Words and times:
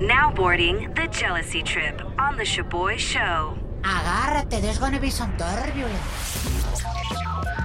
Now 0.00 0.30
boarding 0.30 0.94
the 0.94 1.08
jealousy 1.08 1.62
trip 1.62 2.00
on 2.20 2.36
the 2.36 2.44
Shoboy 2.44 2.98
Show. 2.98 3.58
Agárrate, 3.82 4.60
there's 4.60 4.78
gonna 4.78 5.00
be 5.00 5.10
some 5.10 5.36
turbulence. 5.36 6.44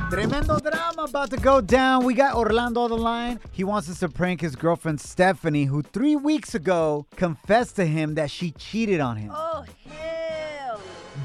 Tremendo 0.10 0.60
drama 0.60 1.04
about 1.04 1.30
to 1.30 1.38
go 1.38 1.62
down. 1.62 2.04
We 2.06 2.16
got 2.16 2.36
Orlando 2.36 2.82
on 2.82 2.90
the 2.90 2.98
line. 2.98 3.40
He 3.52 3.64
wants 3.64 3.88
us 3.90 4.00
to 4.00 4.10
prank 4.10 4.42
his 4.42 4.56
girlfriend 4.56 5.00
Stephanie, 5.00 5.66
who 5.66 5.84
three 5.84 6.16
weeks 6.16 6.56
ago 6.56 7.06
confessed 7.16 7.76
to 7.76 7.86
him 7.86 8.16
that 8.16 8.32
she 8.32 8.52
cheated 8.52 9.00
on 9.00 9.18
him, 9.18 9.32
Oh, 9.34 9.64
hell. 9.88 10.23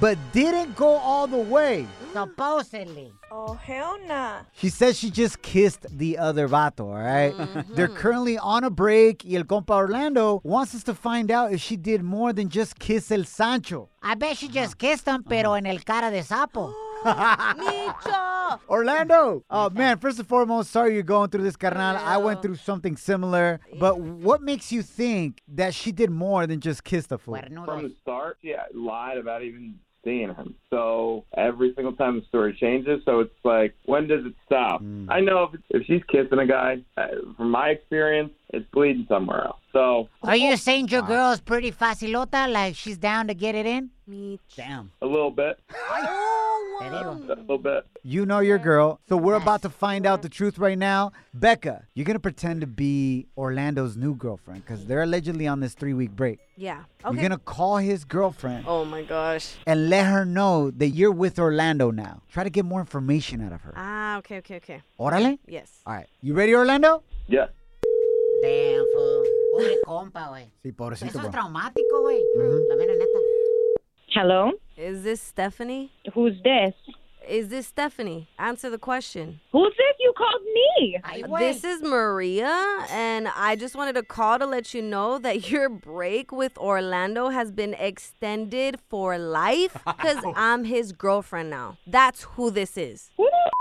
But 0.01 0.19
didn't 0.33 0.77
go 0.77 0.89
all 0.89 1.27
the 1.27 1.39
way. 1.39 1.87
Supposedly. 2.13 3.13
Oh, 3.31 3.55
hell 3.55 3.99
nah. 4.07 4.41
She 4.57 4.71
says 4.71 4.99
she 4.99 5.11
just 5.11 5.43
kissed 5.43 5.87
the 5.91 6.19
other 6.19 6.49
vato, 6.49 6.87
all 6.87 6.95
right? 6.95 7.35
Mm-hmm. 7.35 7.75
They're 7.75 7.89
currently 7.89 8.39
on 8.39 8.65
a 8.65 8.71
break, 8.71 9.23
y 9.25 9.37
el 9.37 9.45
compa 9.45 9.75
Orlando 9.75 10.41
wants 10.45 10.75
us 10.75 10.83
to 10.85 10.95
find 10.95 11.31
out 11.31 11.53
if 11.53 11.61
she 11.61 11.77
did 11.77 12.03
more 12.03 12.33
than 12.33 12.49
just 12.49 12.79
kiss 12.79 13.11
el 13.11 13.25
Sancho. 13.25 13.91
I 14.03 14.15
bet 14.15 14.39
she 14.39 14.49
just 14.49 14.79
kissed 14.79 15.07
him, 15.07 15.25
pero 15.25 15.55
en 15.55 15.67
el 15.67 15.79
cara 15.81 16.11
de 16.11 16.23
sapo. 16.23 16.73
Micho. 17.05 18.61
Orlando! 18.69 19.45
Oh, 19.51 19.69
man, 19.71 19.99
first 19.99 20.19
and 20.19 20.27
foremost, 20.27 20.71
sorry 20.71 20.95
you're 20.95 21.03
going 21.03 21.29
through 21.31 21.45
this, 21.45 21.57
carnal. 21.57 21.97
I 21.97 22.17
went 22.17 22.41
through 22.43 22.57
something 22.57 22.97
similar. 22.97 23.61
But 23.79 24.01
what 24.01 24.43
makes 24.43 24.73
you 24.73 24.83
think 24.83 25.43
that 25.49 25.75
she 25.75 25.93
did 25.93 26.11
more 26.11 26.47
than 26.47 26.61
just 26.61 26.85
kiss 26.85 27.07
the 27.07 27.19
fool? 27.19 27.39
from 27.65 27.83
the 27.83 27.95
start, 28.01 28.39
yeah, 28.43 28.65
lied 28.73 29.19
about 29.19 29.43
even 29.43 29.79
seeing 30.09 30.35
him. 30.35 30.55
So 30.71 31.25
every 31.37 31.75
single 31.75 31.93
time 31.93 32.19
the 32.19 32.27
story 32.27 32.57
changes, 32.59 33.03
so 33.05 33.21
it's 33.21 33.31
like, 33.45 33.75
when 33.85 34.09
does 34.09 34.25
it 34.25 34.35
stop? 34.47 34.81
I 35.11 35.21
know 35.21 35.51
if, 35.53 35.61
if 35.71 35.87
she's 35.87 36.03
kissing 36.11 36.39
a 36.39 36.47
guy, 36.47 36.79
uh, 36.97 37.09
from 37.37 37.51
my 37.51 37.69
experience, 37.69 38.33
it's 38.51 38.67
bleeding 38.73 39.07
somewhere 39.09 39.45
else. 39.45 39.61
So 39.79 40.09
Are 40.25 40.35
you 40.35 40.57
saying 40.57 40.89
your 40.89 41.03
girl's 41.03 41.41
pretty 41.41 41.71
facilota, 41.71 42.53
like 42.53 42.75
she's 42.75 42.99
down 42.99 43.29
to 43.29 43.35
get 43.35 43.55
it 43.55 43.65
in? 43.65 43.91
Micho. 44.11 44.41
Damn. 44.57 44.91
a 45.01 45.07
little 45.07 45.31
bit, 45.31 45.61
a 46.81 47.15
little 47.47 47.59
bit. 47.59 47.87
You 48.03 48.27
know 48.27 48.41
your 48.41 48.59
girl. 48.59 48.99
So 49.09 49.17
we're 49.17 49.37
about 49.37 49.63
to 49.63 49.71
find 49.71 50.05
out 50.05 50.23
the 50.23 50.29
truth 50.29 50.59
right 50.59 50.77
now. 50.77 51.13
Becca, 51.33 51.85
you're 51.95 52.07
going 52.07 52.17
to 52.17 52.21
pretend 52.21 52.61
to 52.63 52.67
be 52.67 53.29
Orlando's 53.37 53.97
new 53.97 54.17
girlfriend 54.17 54.65
because 54.65 54.85
they're 54.87 55.03
allegedly 55.05 55.47
on 55.47 55.61
this 55.61 55.75
three 55.75 55.95
week 55.95 56.11
break. 56.11 56.41
Yeah. 56.57 56.83
Okay. 57.05 57.15
You're 57.15 57.29
going 57.29 57.39
to 57.39 57.45
call 57.45 57.77
his 57.77 58.05
girlfriend 58.05 58.65
Oh 58.67 58.85
my 58.85 59.03
gosh. 59.05 59.55
and 59.65 59.89
let 59.89 60.07
her 60.07 60.25
know 60.25 60.73
that 60.73 60.89
you're 60.89 61.13
with 61.13 61.39
Orlando 61.39 61.93
now. 61.93 62.23
Try 62.33 62.43
to 62.43 62.51
get 62.51 62.65
more 62.65 62.81
information 62.81 63.41
out 63.47 63.53
of 63.53 63.61
her. 63.61 63.75
Ah, 63.77 64.17
okay, 64.19 64.39
okay, 64.39 64.57
okay. 64.57 64.83
Órale? 64.99 65.39
Yes. 65.47 65.71
All 65.87 65.95
right. 65.95 66.09
You 66.21 66.35
ready, 66.35 66.53
Orlando? 66.57 67.05
Yeah. 67.29 67.47
Damn, 68.43 68.85
fool. 68.95 69.25
Pobre 69.53 69.77
compa, 69.85 70.29
güey. 70.29 70.47
Sí, 70.63 70.73
pobrecito, 70.73 71.11
Eso 71.11 71.21
es 71.27 71.31
traumático, 71.31 72.03
güey. 72.03 72.23
La 72.69 72.77
mera 72.77 72.95
neta. 72.95 73.19
Hello? 74.11 74.53
Is 74.77 75.03
this 75.03 75.21
Stephanie? 75.21 75.91
Who's 76.15 76.41
this? 76.43 76.75
Is 77.29 77.49
this 77.51 77.67
Stephanie? 77.67 78.29
Answer 78.39 78.71
the 78.71 78.79
question. 78.79 79.41
Who's 79.53 79.73
this? 79.77 79.97
You 80.01 80.13
called 80.17 80.43
me. 80.55 80.99
Ay. 81.05 81.23
This 81.39 81.63
is 81.65 81.83
Maria, 81.83 82.87
and 82.91 83.29
I 83.29 83.55
just 83.57 83.75
wanted 83.75 83.95
to 83.97 84.03
call 84.03 84.39
to 84.39 84.47
let 84.47 84.73
you 84.73 84.81
know 84.81 85.19
that 85.19 85.51
your 85.51 85.69
break 85.69 86.33
with 86.33 86.57
Orlando 86.57 87.29
has 87.29 87.51
been 87.51 87.75
extended 87.75 88.79
for 88.89 89.19
life 89.19 89.77
because 89.87 90.25
I'm 90.37 90.65
his 90.65 90.93
girlfriend 90.93 91.51
now. 91.51 91.77
That's 91.87 92.23
who 92.23 92.51
this 92.51 92.79
is. 92.79 93.11
Who 93.17 93.25
the 93.25 93.47
f- 93.47 93.53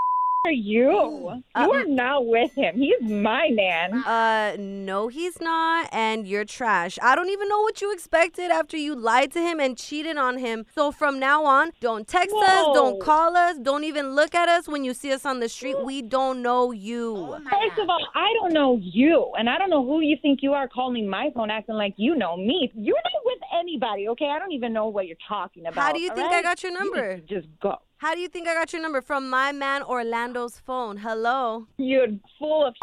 are 0.47 0.51
you? 0.51 1.43
Uh, 1.53 1.61
you 1.61 1.71
are 1.73 1.85
not 1.85 2.25
with 2.25 2.53
him. 2.53 2.77
He's 2.77 3.01
my 3.01 3.49
man. 3.51 3.93
Uh, 4.05 4.55
no, 4.57 5.09
he's 5.09 5.41
not, 5.41 5.89
and 5.91 6.25
you're 6.25 6.45
trash. 6.45 6.97
I 7.01 7.15
don't 7.15 7.29
even 7.29 7.49
know 7.49 7.61
what 7.61 7.81
you 7.81 7.91
expected 7.91 8.49
after 8.49 8.77
you 8.77 8.95
lied 8.95 9.31
to 9.33 9.41
him 9.41 9.59
and 9.59 9.77
cheated 9.77 10.17
on 10.17 10.37
him. 10.37 10.65
So 10.73 10.91
from 10.91 11.19
now 11.19 11.43
on, 11.43 11.71
don't 11.81 12.07
text 12.07 12.33
us, 12.33 12.65
don't 12.73 13.01
call 13.01 13.35
us, 13.35 13.57
don't 13.61 13.83
even 13.83 14.15
look 14.15 14.33
at 14.33 14.47
us 14.47 14.67
when 14.67 14.85
you 14.85 14.93
see 14.93 15.11
us 15.11 15.25
on 15.25 15.41
the 15.41 15.49
street. 15.49 15.83
We 15.83 16.01
don't 16.01 16.41
know 16.41 16.71
you. 16.71 17.15
Oh, 17.17 17.39
First 17.43 17.79
of 17.79 17.89
all, 17.89 18.07
I 18.15 18.33
don't 18.39 18.53
know 18.53 18.79
you, 18.81 19.33
and 19.37 19.49
I 19.49 19.57
don't 19.57 19.69
know 19.69 19.85
who 19.85 19.99
you 19.99 20.17
think 20.21 20.39
you 20.41 20.53
are 20.53 20.69
calling 20.69 21.09
my 21.09 21.29
phone 21.35 21.51
acting 21.51 21.75
like 21.75 21.95
you 21.97 22.15
know 22.15 22.37
me. 22.37 22.71
You're 22.73 22.95
not 22.95 23.21
with 23.25 23.39
anybody, 23.59 24.07
okay? 24.09 24.29
I 24.29 24.39
don't 24.39 24.53
even 24.53 24.71
know 24.71 24.87
what 24.87 25.07
you're 25.07 25.17
talking 25.27 25.65
about. 25.65 25.81
How 25.81 25.91
do 25.91 25.99
you 25.99 26.09
all 26.09 26.15
think 26.15 26.31
I 26.31 26.41
got 26.41 26.63
your 26.63 26.71
number? 26.71 27.15
need 27.17 27.27
to 27.27 27.35
just 27.41 27.47
go. 27.61 27.75
How 27.99 28.13
do 28.13 28.21
you 28.21 28.27
think 28.27 28.47
I 28.47 28.53
got 28.53 28.71
your 28.73 28.81
number 28.81 29.01
from 29.01 29.27
my 29.27 29.51
man 29.51 29.81
Orlando's 29.81 30.59
phone? 30.59 30.97
Hello. 30.97 31.65
You're 31.77 32.07
full 32.37 32.67
of 32.67 32.75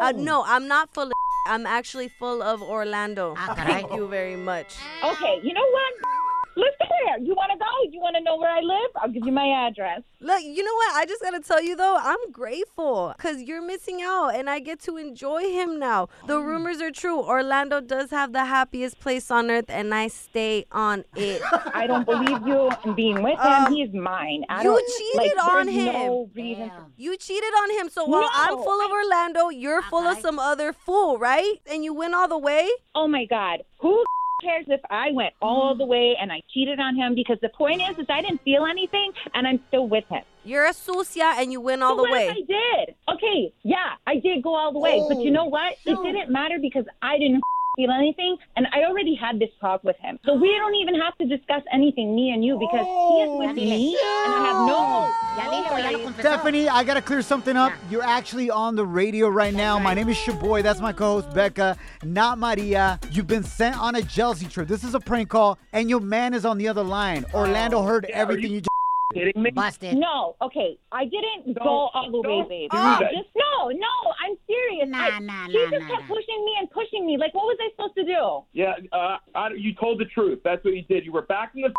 Uh, 0.00 0.12
no, 0.16 0.42
I'm 0.46 0.66
not 0.66 0.94
full 0.94 1.08
of. 1.08 1.12
I'm 1.48 1.66
actually 1.66 2.08
full 2.08 2.42
of 2.42 2.62
Orlando. 2.62 3.34
Ah, 3.36 3.52
Thank 3.54 3.92
you 3.92 4.08
very 4.08 4.34
much. 4.34 4.74
Okay, 5.04 5.40
you 5.42 5.52
know 5.52 5.68
what? 5.76 6.15
Let's 6.58 6.74
go 6.80 6.86
there. 7.04 7.18
You 7.18 7.34
want 7.34 7.52
to 7.52 7.58
go? 7.58 7.92
You 7.92 8.00
want 8.00 8.16
to 8.16 8.22
know 8.22 8.36
where 8.36 8.50
I 8.50 8.60
live? 8.60 8.90
I'll 8.96 9.10
give 9.10 9.26
you 9.26 9.32
my 9.32 9.66
address. 9.68 10.00
Look, 10.20 10.42
you 10.42 10.64
know 10.64 10.74
what? 10.74 10.94
I 10.96 11.04
just 11.04 11.20
gotta 11.22 11.40
tell 11.40 11.62
you 11.62 11.76
though, 11.76 11.98
I'm 12.00 12.32
grateful 12.32 13.12
because 13.16 13.42
you're 13.42 13.60
missing 13.60 14.00
out 14.02 14.30
and 14.34 14.48
I 14.48 14.60
get 14.60 14.80
to 14.84 14.96
enjoy 14.96 15.42
him 15.42 15.78
now. 15.78 16.08
The 16.26 16.38
rumors 16.40 16.80
are 16.80 16.90
true. 16.90 17.20
Orlando 17.20 17.80
does 17.80 18.10
have 18.10 18.32
the 18.32 18.46
happiest 18.46 18.98
place 19.00 19.30
on 19.30 19.50
earth 19.50 19.66
and 19.68 19.94
I 19.94 20.08
stay 20.08 20.64
on 20.72 21.04
it. 21.14 21.42
I 21.74 21.86
don't 21.86 22.06
believe 22.06 22.46
you 22.46 22.70
in 22.84 22.94
being 22.94 23.22
with 23.22 23.34
him. 23.34 23.38
Uh, 23.38 23.70
He's 23.70 23.92
mine. 23.92 24.44
I 24.48 24.62
you 24.62 24.70
don't, 24.70 24.88
cheated 24.96 25.36
like, 25.36 25.48
on 25.48 25.68
him. 25.68 25.86
No 25.92 26.30
reason. 26.34 26.70
You 26.96 27.16
cheated 27.18 27.52
on 27.62 27.70
him, 27.78 27.90
so 27.90 28.06
while 28.06 28.28
I'm 28.32 28.56
full 28.56 28.80
of 28.80 28.90
Orlando, 28.90 29.50
you're 29.50 29.82
full 29.82 30.04
of 30.06 30.12
Okay. 30.12 30.22
some 30.22 30.38
other 30.38 30.72
fool, 30.72 31.18
right? 31.18 31.56
And 31.70 31.84
you 31.84 31.92
went 31.92 32.14
all 32.14 32.28
the 32.28 32.38
way? 32.38 32.68
Oh 32.94 33.06
my 33.06 33.26
God, 33.26 33.60
who 33.78 34.02
cares 34.46 34.66
if 34.68 34.80
I 34.90 35.10
went 35.12 35.34
all 35.42 35.72
mm-hmm. 35.72 35.78
the 35.78 35.86
way 35.86 36.16
and 36.20 36.32
I 36.32 36.40
cheated 36.52 36.78
on 36.78 36.96
him? 36.96 37.14
Because 37.14 37.38
the 37.42 37.48
point 37.48 37.82
is, 37.82 37.98
is 37.98 38.06
I 38.08 38.22
didn't 38.22 38.42
feel 38.42 38.64
anything, 38.64 39.12
and 39.34 39.46
I'm 39.46 39.60
still 39.68 39.88
with 39.88 40.04
him. 40.08 40.22
You're 40.44 40.66
a 40.66 40.72
sucia 40.72 41.34
and 41.38 41.50
you 41.50 41.60
went 41.60 41.82
all 41.82 41.96
But 41.96 42.06
the 42.06 42.12
way. 42.12 42.28
I 42.28 42.34
did. 42.34 42.94
Okay, 43.12 43.52
yeah, 43.64 43.94
I 44.06 44.16
did 44.16 44.42
go 44.42 44.54
all 44.54 44.72
the 44.72 44.78
way, 44.78 45.04
but 45.08 45.18
you 45.18 45.30
oh, 45.30 45.34
know 45.34 45.44
what? 45.46 45.72
It 45.84 45.96
didn't 46.02 46.30
matter 46.30 46.58
because 46.60 46.84
I 47.02 47.18
didn't 47.18 47.42
feel 47.76 47.90
anything, 47.90 48.36
and 48.56 48.66
I 48.72 48.84
already 48.84 49.14
had 49.14 49.38
this 49.38 49.50
talk 49.60 49.84
with 49.84 49.96
him. 49.98 50.18
So 50.24 50.34
we 50.34 50.50
don't 50.58 50.74
even 50.74 50.98
have 51.00 51.16
to 51.18 51.26
discuss 51.26 51.62
anything, 51.72 52.16
me 52.16 52.30
and 52.30 52.44
you, 52.44 52.58
because 52.58 52.84
he 52.84 53.22
is 53.22 53.28
oh, 53.28 53.38
with 53.38 53.54
me, 53.56 53.96
and 54.24 54.34
I 54.34 54.40
have 54.46 54.66
no. 54.66 55.12
Ya 55.36 55.50
dile, 55.50 55.64
güey, 55.70 55.82
ya 55.84 55.90
lo 55.90 56.04
confesó. 56.04 56.20
Stephanie, 56.20 56.68
I 56.68 56.82
gotta 56.82 57.02
clear 57.02 57.22
something 57.22 57.56
up. 57.56 57.72
You're 57.90 58.02
actually 58.02 58.50
on 58.50 58.74
the 58.74 58.84
radio 58.86 59.28
right 59.28 59.54
now. 59.54 59.78
My 59.78 59.94
name 59.94 60.08
is 60.08 60.16
Shoboy. 60.16 60.62
That's 60.62 60.80
my 60.80 60.92
co-host 60.92 61.32
Becca, 61.34 61.76
not 62.02 62.38
Maria. 62.38 62.98
You've 63.12 63.26
been 63.26 63.44
sent 63.44 63.78
on 63.78 63.94
a 63.94 64.02
jealousy 64.02 64.46
trip. 64.46 64.68
This 64.68 64.82
is 64.82 64.94
a 64.94 65.00
prank 65.00 65.28
call, 65.28 65.58
and 65.72 65.90
your 65.90 66.00
man 66.00 66.34
is 66.34 66.44
on 66.44 66.58
the 66.58 66.68
other 66.68 66.82
line. 66.82 67.24
Orlando 67.34 67.82
heard 67.82 68.06
Yeah, 68.08 68.16
everything 68.16 68.50
you. 68.52 68.56
you 68.56 68.75
Kidding 69.16 69.42
me? 69.42 69.50
Busted. 69.50 69.96
No, 69.96 70.36
okay, 70.42 70.76
I 70.92 71.04
didn't 71.04 71.54
Don't- 71.54 71.64
go 71.64 71.88
all 71.94 72.10
the 72.10 72.20
way, 72.20 72.22
don't 72.22 72.48
babe. 72.48 72.70
do 72.70 72.76
I 72.76 72.98
that. 73.00 73.12
Just 73.12 73.28
no, 73.34 73.68
no, 73.70 73.94
I'm 74.22 74.36
serious. 74.46 74.88
Nah, 74.88 74.98
I, 74.98 75.18
nah, 75.20 75.46
he 75.46 75.56
nah, 75.56 75.70
just 75.70 75.82
nah, 75.82 75.88
kept 75.88 76.02
nah. 76.02 76.14
pushing 76.14 76.44
me 76.44 76.52
and 76.60 76.70
pushing 76.70 77.06
me. 77.06 77.16
Like, 77.16 77.32
what 77.34 77.44
was 77.44 77.56
I 77.60 77.70
supposed 77.72 77.94
to 77.96 78.04
do? 78.04 78.40
Yeah, 78.52 78.74
uh, 78.92 79.16
I, 79.34 79.48
you 79.56 79.74
told 79.74 80.00
the 80.00 80.04
truth. 80.06 80.40
That's 80.44 80.62
what 80.64 80.74
you 80.74 80.82
did. 80.82 81.04
You 81.04 81.12
were 81.12 81.22
back 81.22 81.52
in 81.54 81.62
the 81.62 81.72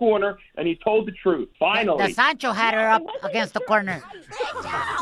corner, 0.00 0.38
and 0.56 0.66
you 0.66 0.74
told 0.82 1.06
the 1.06 1.12
truth. 1.12 1.48
Finally. 1.58 2.08
The 2.08 2.14
Sancho 2.14 2.52
had 2.52 2.72
her 2.74 2.88
up 2.96 3.02
against 3.22 3.52
the 3.54 3.60
true. 3.60 3.66
corner. 3.68 4.02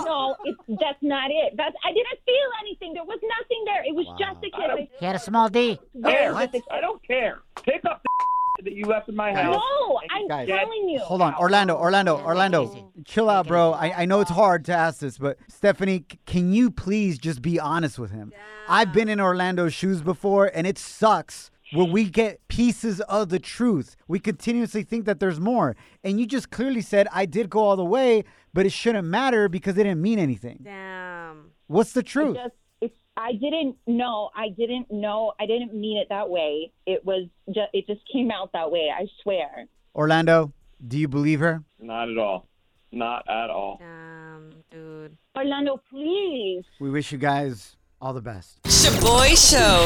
No, 0.04 0.34
it's 0.44 0.58
that's 0.80 1.02
not 1.02 1.30
it. 1.30 1.54
That's 1.56 1.74
I 1.84 1.88
didn't 1.92 2.18
feel 2.24 2.50
anything. 2.62 2.94
There 2.94 3.04
was 3.04 3.18
nothing 3.22 3.64
there. 3.66 3.82
It 3.84 3.94
was 3.94 4.06
just 4.18 4.38
a 4.44 4.50
don't- 4.50 4.78
kiss. 4.78 4.88
He 5.00 5.06
had 5.06 5.16
a 5.16 5.18
small 5.18 5.48
D. 5.48 5.72
I 5.72 5.78
There 5.94 6.32
don't, 6.32 6.52
was 6.52 6.62
a 6.70 6.74
I 6.74 6.80
don't 6.80 7.06
care. 7.06 7.40
Pick 7.62 7.84
up 7.84 8.00
the 8.02 8.62
that 8.64 8.72
you 8.72 8.86
left 8.86 9.08
in 9.08 9.14
my 9.16 9.32
house. 9.34 9.54
No, 9.54 10.00
I'm 10.10 10.28
Guys. 10.28 10.48
telling 10.48 10.88
you. 10.88 10.98
Hold 11.00 11.22
on, 11.22 11.34
Orlando, 11.34 11.76
Orlando, 11.76 12.18
Orlando. 12.18 12.90
Chill 13.04 13.28
out, 13.28 13.46
bro. 13.46 13.72
I, 13.72 14.02
I 14.02 14.04
know 14.06 14.20
it's 14.20 14.30
hard 14.30 14.64
to 14.66 14.72
ask 14.74 15.00
this, 15.00 15.18
but 15.18 15.36
Stephanie, 15.48 16.04
can 16.26 16.52
you 16.52 16.70
please 16.70 17.18
just 17.18 17.42
be 17.42 17.60
honest 17.60 17.98
with 17.98 18.10
him? 18.10 18.32
I've 18.68 18.92
been 18.92 19.08
in 19.08 19.20
Orlando's 19.20 19.74
shoes 19.74 20.00
before, 20.02 20.50
and 20.54 20.66
it 20.66 20.78
sucks 20.78 21.50
when 21.72 21.90
we 21.90 22.04
get 22.04 22.46
pieces 22.48 23.00
of 23.02 23.28
the 23.28 23.38
truth. 23.38 23.96
We 24.06 24.18
continuously 24.18 24.82
think 24.82 25.04
that 25.06 25.20
there's 25.20 25.40
more. 25.40 25.76
And 26.04 26.18
you 26.18 26.26
just 26.26 26.50
clearly 26.50 26.80
said, 26.80 27.08
I 27.12 27.26
did 27.26 27.50
go 27.50 27.60
all 27.60 27.76
the 27.76 27.84
way, 27.84 28.24
but 28.54 28.66
it 28.66 28.72
shouldn't 28.72 29.06
matter 29.06 29.48
because 29.48 29.76
it 29.76 29.84
didn't 29.84 30.00
mean 30.02 30.18
anything. 30.18 30.60
Damn. 30.62 31.50
What's 31.66 31.92
the 31.92 32.00
I 32.00 32.02
truth? 32.04 32.36
just 32.36 32.54
it's 32.80 32.94
I 33.16 33.32
didn't 33.32 33.76
know. 33.86 34.30
I 34.34 34.48
didn't 34.50 34.86
know. 34.90 35.32
I 35.40 35.46
didn't 35.46 35.74
mean 35.74 35.98
it 35.98 36.06
that 36.10 36.30
way. 36.30 36.72
It 36.86 37.04
was 37.04 37.28
just. 37.48 37.68
It 37.72 37.86
just 37.86 38.00
came 38.12 38.30
out 38.30 38.50
that 38.52 38.70
way. 38.70 38.88
I 38.96 39.06
swear. 39.22 39.66
Orlando, 39.94 40.52
do 40.86 40.96
you 40.96 41.08
believe 41.08 41.40
her? 41.40 41.64
Not 41.80 42.08
at 42.08 42.16
all. 42.16 42.48
Not 42.92 43.28
at 43.28 43.50
all. 43.50 43.76
Damn, 43.80 44.50
dude. 44.70 45.16
Orlando, 45.36 45.80
please. 45.90 46.64
We 46.80 46.88
wish 46.90 47.12
you 47.12 47.18
guys 47.18 47.76
all 48.00 48.12
the 48.14 48.22
best. 48.22 48.62
Shoboy 48.62 49.34
Show. 49.36 49.84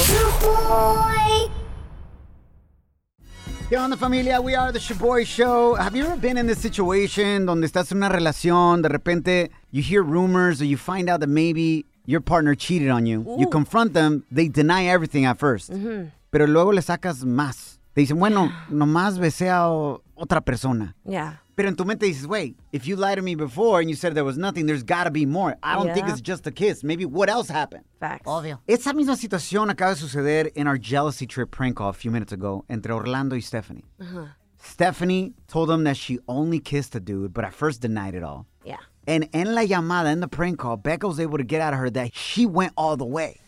¿Qué 3.73 3.79
onda 3.79 3.97
familia? 3.97 4.39
We 4.39 4.55
are 4.55 4.71
the 4.71 4.79
Shoboy 4.79 5.25
Show. 5.25 5.77
Have 5.77 5.97
you 5.97 6.05
ever 6.05 6.21
been 6.21 6.37
in 6.37 6.47
this 6.47 6.59
situation 6.59 7.47
donde 7.47 7.67
estás 7.67 7.91
en 7.91 7.97
una 7.97 8.11
relación, 8.11 8.83
de 8.83 8.91
repente 8.91 9.51
you 9.71 9.81
hear 9.81 10.03
rumors 10.03 10.61
or 10.61 10.67
you 10.67 10.77
find 10.77 11.09
out 11.09 11.21
that 11.21 11.31
maybe 11.31 11.87
your 12.05 12.21
partner 12.21 12.55
cheated 12.55 12.91
on 12.91 13.07
you. 13.07 13.25
You 13.39 13.49
confront 13.49 13.95
them, 13.95 14.27
they 14.31 14.51
deny 14.51 14.85
everything 14.85 15.25
at 15.25 15.39
1st 15.39 16.11
Pero 16.31 16.47
luego 16.47 16.73
le 16.75 16.83
sacas 16.83 17.25
más. 17.25 17.81
Te 17.95 18.03
dicen, 18.03 18.19
bueno, 18.19 18.53
nomás 18.69 19.19
besé 19.19 19.49
a 19.49 19.67
otra 19.71 20.43
persona. 20.43 20.95
Yeah. 21.07 21.42
Pero 21.55 21.69
en 21.69 21.77
tu 21.77 21.85
mente 21.85 22.07
dices, 22.07 22.27
wait, 22.27 22.57
if 22.73 22.87
you 22.87 22.97
lied 22.97 23.17
to 23.17 23.23
me 23.23 23.35
before 23.35 23.81
and 23.81 23.91
you 23.91 23.95
said 23.95 24.15
there 24.15 24.25
was 24.25 24.39
nothing, 24.39 24.67
there's 24.67 24.83
gotta 24.83 25.11
be 25.11 25.27
more. 25.27 25.57
I 25.63 25.75
don't 25.75 25.93
think 25.93 26.09
it's 26.09 26.23
just 26.23 26.47
a 26.47 26.51
kiss. 26.51 26.83
Maybe 26.83 27.05
what 27.05 27.29
else 27.29 27.49
happened? 27.49 27.85
Facts. 28.01 28.27
Obvio. 28.27 28.61
Esa 28.67 28.95
misma 28.95 29.17
situación 29.17 29.69
acaba 29.71 29.95
de 29.95 30.01
suceder 30.01 30.51
en 30.57 30.67
our 30.67 30.79
jealousy 30.79 31.27
trip 31.27 31.51
prank 31.51 31.77
call 31.77 31.91
a 31.91 31.93
few 31.93 32.11
minutes 32.11 32.33
ago 32.33 32.65
entre 32.71 32.95
Orlando 32.95 33.37
y 33.37 33.41
Stephanie. 33.41 33.85
Uh-huh. 34.01 34.27
Stephanie 34.59 35.35
told 35.49 35.71
him 35.71 35.85
that 35.85 35.97
she 35.97 36.19
only 36.29 36.59
kissed 36.59 36.95
a 36.95 37.01
dude, 37.01 37.35
but 37.35 37.45
at 37.45 37.53
first 37.53 37.81
denied 37.81 38.15
it 38.15 38.23
all. 38.23 38.47
Yeah. 38.65 38.79
And 39.07 39.29
in 39.33 39.55
la 39.55 39.63
llamada, 39.63 40.13
in 40.13 40.21
the 40.21 40.29
prank 40.29 40.59
call, 40.59 40.77
Becca 40.77 41.07
was 41.07 41.19
able 41.19 41.37
to 41.39 41.45
get 41.45 41.61
out 41.61 41.75
of 41.75 41.81
her 41.81 41.91
that 41.91 42.15
she 42.15 42.47
went 42.47 42.73
all 42.77 42.97
the 42.97 43.05
way. 43.05 43.41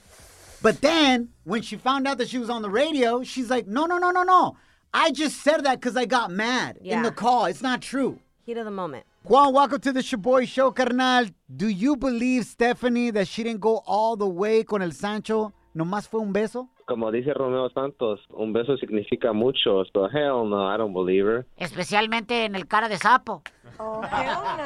But 0.61 0.81
then, 0.81 1.29
when 1.45 1.63
she 1.63 1.77
found 1.77 2.07
out 2.07 2.19
that 2.19 2.29
she 2.29 2.39
was 2.39 2.51
on 2.51 2.63
the 2.63 2.71
radio, 2.71 3.23
she's 3.23 3.51
like, 3.51 3.67
no, 3.67 3.87
no, 3.87 3.99
no, 3.99 4.11
no, 4.11 4.23
no. 4.23 4.57
I 4.97 5.11
just 5.11 5.43
said 5.43 5.65
that 5.65 5.81
because 5.81 5.97
I 5.97 6.05
got 6.05 6.31
mad 6.31 6.79
in 6.81 7.03
the 7.03 7.11
call. 7.11 7.47
It's 7.47 7.61
not 7.63 7.83
true. 7.83 8.21
Heat 8.47 8.57
of 8.59 8.65
the 8.65 8.71
moment. 8.71 9.05
Juan, 9.25 9.53
welcome 9.53 9.81
to 9.81 9.93
the 9.93 10.01
Shoboy 10.01 10.47
Show, 10.47 10.71
carnal. 10.71 11.27
Do 11.57 11.67
you 11.67 11.97
believe, 11.97 12.45
Stephanie, 12.45 13.11
that 13.11 13.27
she 13.27 13.43
didn't 13.43 13.61
go 13.61 13.83
all 13.87 14.15
the 14.17 14.29
way 14.29 14.63
con 14.63 14.83
el 14.83 14.93
Sancho? 14.93 15.53
Nomás 15.75 16.07
fue 16.07 16.21
un 16.21 16.33
beso? 16.33 16.69
Como 16.87 17.11
dice 17.11 17.35
Romeo 17.35 17.69
Santos, 17.71 18.21
un 18.31 18.53
beso 18.53 18.77
significa 18.77 19.33
mucho. 19.33 19.83
So 19.93 20.07
hell 20.07 20.45
no, 20.47 20.65
I 20.65 20.77
don't 20.77 20.93
believe 20.93 21.25
her. 21.27 21.45
Especialmente 21.57 22.45
en 22.45 22.55
el 22.55 22.69
cara 22.69 22.89
de 22.89 22.97
sapo. 22.99 23.43
Oh, 23.81 24.01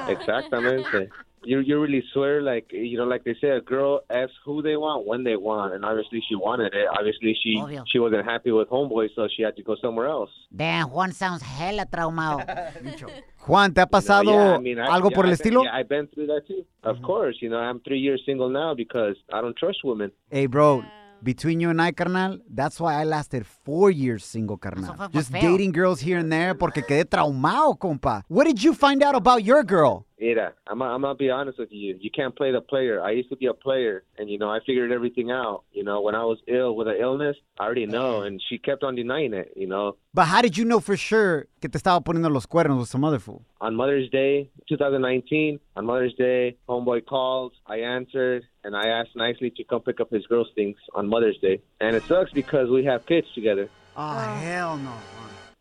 Exactamente. 0.09 1.09
You 1.45 1.61
you 1.61 1.81
really 1.81 2.03
swear 2.13 2.43
like 2.43 2.67
you 2.73 2.97
know 2.99 3.05
like 3.05 3.25
they 3.25 3.35
say 3.41 3.49
a 3.51 3.61
girl 3.61 4.01
asks 4.11 4.35
who 4.45 4.61
they 4.63 4.77
want 4.77 5.07
when 5.07 5.25
they 5.25 5.37
want 5.37 5.73
and 5.75 5.85
obviously 5.85 6.21
she 6.29 6.35
wanted 6.35 6.75
it. 6.75 6.87
Obviously 6.99 7.37
she 7.43 7.57
Obvio. 7.59 7.85
she 7.87 7.99
wasn't 7.99 8.25
happy 8.25 8.51
with 8.51 8.69
homeboy 8.69 9.09
so 9.15 9.29
she 9.35 9.43
had 9.43 9.55
to 9.57 9.63
go 9.63 9.77
somewhere 9.81 10.09
else. 10.09 10.31
Damn, 10.55 10.89
Juan 10.91 11.13
sounds 11.13 11.43
hella 11.43 11.87
traumado. 11.87 12.45
Juan, 13.47 13.73
¿te 13.73 13.81
ha 13.81 13.87
pasado 13.87 14.25
Yeah, 14.31 14.57
I 14.57 14.59
mean, 14.59 14.79
I- 14.79 14.89
algo 14.89 15.11
yeah, 15.11 15.15
por 15.17 15.25
el 15.27 15.33
I've 15.33 15.39
been- 15.39 15.53
estilo? 15.55 15.65
Yeah, 15.65 15.75
I've 15.77 15.89
been 15.89 16.07
through 16.09 16.27
that 16.27 16.43
too. 16.47 16.65
Of 16.83 17.01
course, 17.03 17.37
you 17.41 17.49
know, 17.49 17.59
I'm 17.59 17.81
3 17.81 17.99
years 17.99 18.23
single 18.27 18.51
now 18.51 18.75
because 18.75 19.17
I 19.33 19.41
don't 19.41 19.57
trust 19.57 19.79
women. 19.85 20.11
Hey, 20.31 20.47
bro, 20.47 20.83
between 21.23 21.59
you 21.61 21.71
and 21.71 21.81
I, 21.81 21.93
carnal, 21.93 22.39
that's 22.51 22.79
why 22.81 22.95
I 23.01 23.05
lasted 23.05 23.47
four 23.47 23.91
years 23.91 24.25
single, 24.25 24.57
carnal. 24.59 24.85
Eso 24.85 24.95
fue 24.97 25.09
por 25.09 25.13
Just 25.21 25.33
feo. 25.33 25.41
dating 25.41 25.73
girls 25.73 26.01
here 26.01 26.19
and 26.19 26.31
there 26.31 26.55
porque 26.55 26.83
quedé 26.83 27.05
traumado, 27.05 27.77
compa. 27.79 28.23
What 28.29 28.47
did 28.47 28.63
you 28.63 28.75
find 28.75 29.03
out 29.03 29.15
about 29.15 29.43
your 29.45 29.63
girl? 29.65 30.05
Mira, 30.21 30.53
I'm 30.67 30.83
I'm 30.83 31.03
gonna 31.03 31.15
be 31.15 31.31
honest 31.31 31.59
with 31.59 31.71
you. 31.71 31.97
You 32.01 32.11
can't 32.11 32.35
play 32.37 32.51
the 32.53 32.61
player. 32.61 33.03
I 33.03 33.13
used 33.13 33.29
to 33.31 33.37
be 33.37 33.47
a 33.47 33.55
player, 33.55 34.05
and 34.19 34.29
you 34.29 34.39
know 34.39 34.51
I 34.51 34.59
figured 34.67 34.91
everything 34.93 35.31
out. 35.31 35.65
You 35.73 35.85
know, 35.85 36.01
when 36.01 36.15
I 36.15 36.25
was 36.25 36.39
ill 36.49 36.75
with 36.75 36.89
an 36.89 36.97
illness, 37.01 37.37
I 37.59 37.65
already 37.65 37.85
mm-hmm. 37.85 37.93
know, 37.93 38.23
and 38.23 38.41
she 38.49 38.59
kept 38.59 38.83
on 38.83 38.97
denying 38.97 39.35
it. 39.35 39.53
You 39.57 39.69
know, 39.69 39.97
But 40.13 40.27
how 40.27 40.43
did 40.43 40.57
you 40.57 40.65
know 40.65 40.81
for 40.81 40.97
sure 40.97 41.47
que 41.61 41.69
te 41.69 41.79
estaba 41.79 42.03
poniendo 42.03 42.31
los 42.33 42.47
cuernos 42.47 42.81
with 42.81 42.89
some 42.89 43.05
other 43.05 43.19
fool? 43.19 43.45
on 43.61 43.75
Mother's 43.75 44.09
Day, 44.11 44.51
2019, 44.69 45.59
on 45.77 45.87
Mother's 45.87 46.15
Day, 46.15 46.57
homeboy 46.69 47.05
called. 47.07 47.53
I 47.67 47.79
answered, 47.79 48.45
and 48.65 48.77
I 48.77 48.89
asked 48.89 49.17
nicely 49.17 49.51
to 49.51 49.65
come 49.65 49.83
pick 49.83 50.01
up 50.01 50.11
his 50.11 50.27
girls' 50.27 50.49
things 50.55 50.77
on 50.95 51.09
Mother's 51.09 51.39
Day. 51.39 51.61
And 51.81 51.97
it 51.97 52.03
sucks 52.05 52.33
because 52.33 52.69
we 52.71 52.85
have 52.85 53.07
kids 53.07 53.27
together. 53.35 53.69
Oh, 53.97 54.19
hell 54.19 54.77
no, 54.77 54.91
Juan. 54.91 55.18